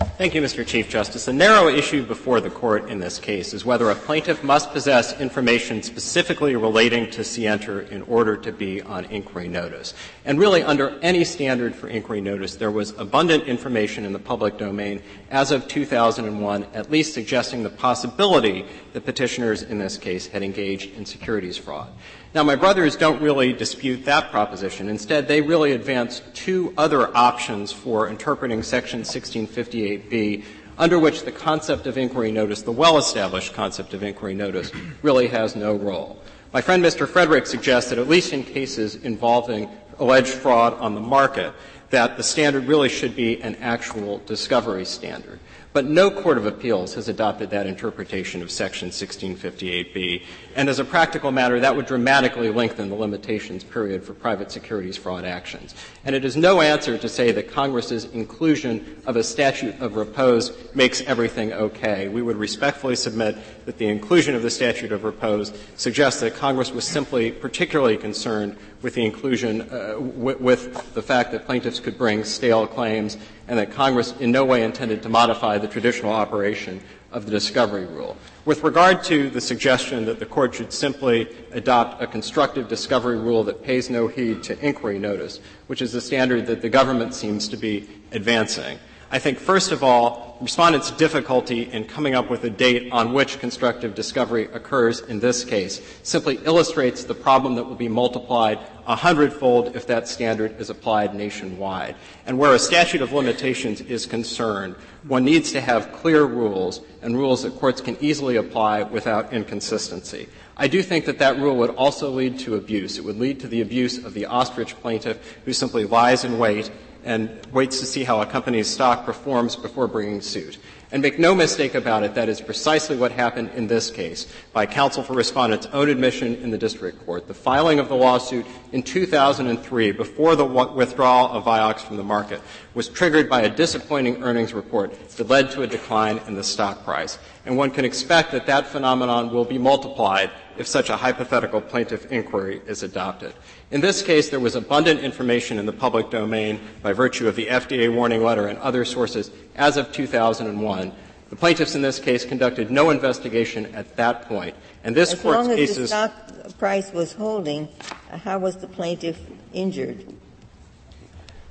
[0.01, 0.67] Thank you, Mr.
[0.67, 1.27] Chief Justice.
[1.27, 5.19] The narrow issue before the court in this case is whether a plaintiff must possess
[5.21, 9.93] information specifically relating to scienter in order to be on inquiry notice.
[10.25, 14.57] And really, under any standard for inquiry notice, there was abundant information in the public
[14.57, 20.43] domain as of 2001, at least suggesting the possibility that petitioners in this case had
[20.43, 21.91] engaged in securities fraud.
[22.33, 24.89] Now, my brothers don't really dispute that proposition.
[24.89, 30.45] Instead, they really advance two other options for interpreting Section 1658B
[30.78, 34.70] under which the concept of inquiry notice, the well-established concept of inquiry notice,
[35.03, 36.22] really has no role.
[36.53, 37.09] My friend Mr.
[37.09, 39.68] Frederick suggests that at least in cases involving
[39.99, 41.53] alleged fraud on the market,
[41.91, 45.41] that the standard really should be an actual discovery standard.
[45.73, 50.25] But no court of appeals has adopted that interpretation of Section 1658B.
[50.57, 54.97] And as a practical matter, that would dramatically lengthen the limitations period for private securities
[54.97, 55.77] fraud actions.
[56.05, 60.53] And it is no answer to say that Congress's inclusion of a statute of repose
[60.75, 62.09] makes everything okay.
[62.09, 66.73] We would respectfully submit that the inclusion of the statute of repose suggests that Congress
[66.73, 71.99] was simply particularly concerned with the inclusion, uh, w- with the fact that plaintiffs could
[71.99, 73.18] bring stale claims
[73.51, 76.81] and that Congress in no way intended to modify the traditional operation
[77.11, 78.17] of the discovery rule.
[78.45, 83.43] With regard to the suggestion that the court should simply adopt a constructive discovery rule
[83.43, 87.49] that pays no heed to inquiry notice, which is the standard that the government seems
[87.49, 88.79] to be advancing,
[89.13, 93.41] I think, first of all, respondents' difficulty in coming up with a date on which
[93.41, 98.95] constructive discovery occurs in this case simply illustrates the problem that will be multiplied a
[98.95, 101.97] hundredfold if that standard is applied nationwide.
[102.25, 107.17] And where a statute of limitations is concerned, one needs to have clear rules and
[107.19, 110.29] rules that courts can easily apply without inconsistency.
[110.57, 112.97] I do think that that rule would also lead to abuse.
[112.97, 116.71] It would lead to the abuse of the ostrich plaintiff who simply lies in wait
[117.05, 120.59] and waits to see how a company's stock performs before bringing suit.
[120.93, 124.67] And make no mistake about it, that is precisely what happened in this case by
[124.67, 127.29] counsel for respondent's own admission in the district court.
[127.29, 132.41] The filing of the lawsuit in 2003, before the withdrawal of Vioxx from the market,
[132.75, 136.85] was triggered by a disappointing earnings report that led to a decline in the stock
[136.85, 137.19] price.
[137.47, 142.11] And one can expect that that phenomenon will be multiplied if such a hypothetical plaintiff
[142.12, 143.32] inquiry is adopted.
[143.70, 147.47] In this case, there was abundant information in the public domain by virtue of the
[147.47, 150.93] FDA warning letter and other sources as of 2001.
[151.30, 155.38] The plaintiffs in this case conducted no investigation at that point, and this as court's
[155.38, 155.76] long as cases.
[155.76, 157.68] the stock price was holding,
[158.11, 159.18] how was the plaintiff
[159.53, 160.12] injured?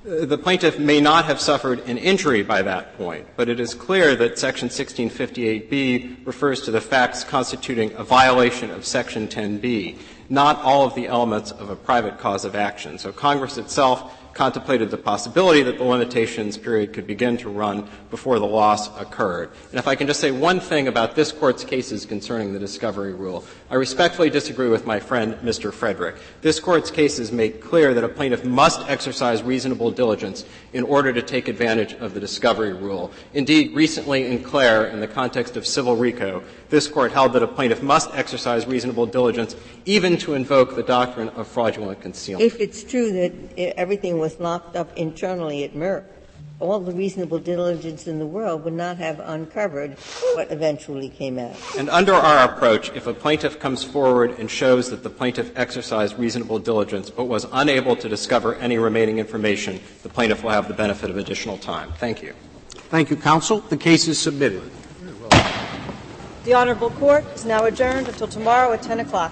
[0.03, 4.15] The plaintiff may not have suffered an injury by that point, but it is clear
[4.15, 9.97] that Section 1658B refers to the facts constituting a violation of Section 10B,
[10.29, 12.97] not all of the elements of a private cause of action.
[12.97, 18.39] So Congress itself contemplated the possibility that the limitations period could begin to run before
[18.39, 19.51] the loss occurred.
[19.71, 23.13] And if I can just say one thing about this Court's cases concerning the discovery
[23.13, 25.71] rule, I respectfully disagree with my friend, Mr.
[25.71, 26.15] Frederick.
[26.41, 30.43] This Court's cases make clear that a plaintiff must exercise reasonable diligence
[30.73, 33.11] in order to take advantage of the discovery rule.
[33.35, 37.47] Indeed, recently in Klehr, in the context of civil RICO, this Court held that a
[37.47, 39.55] plaintiff must exercise reasonable diligence
[39.85, 42.51] even to invoke the doctrine of fraudulent concealment.
[42.51, 46.05] If it's true that everything was locked up internally at Merck,
[46.59, 49.97] all the reasonable diligence in the world would not have uncovered
[50.33, 51.55] what eventually came out.
[51.77, 56.19] And under our approach, if a plaintiff comes forward and shows that the plaintiff exercised
[56.19, 60.73] reasonable diligence but was unable to discover any remaining information, the plaintiff will have the
[60.73, 61.93] benefit of additional time.
[61.93, 62.33] Thank you.
[62.89, 63.59] Thank you, counsel.
[63.59, 64.63] The case is submitted.
[66.43, 69.31] The Honorable Court is now adjourned until tomorrow at 10 o'clock.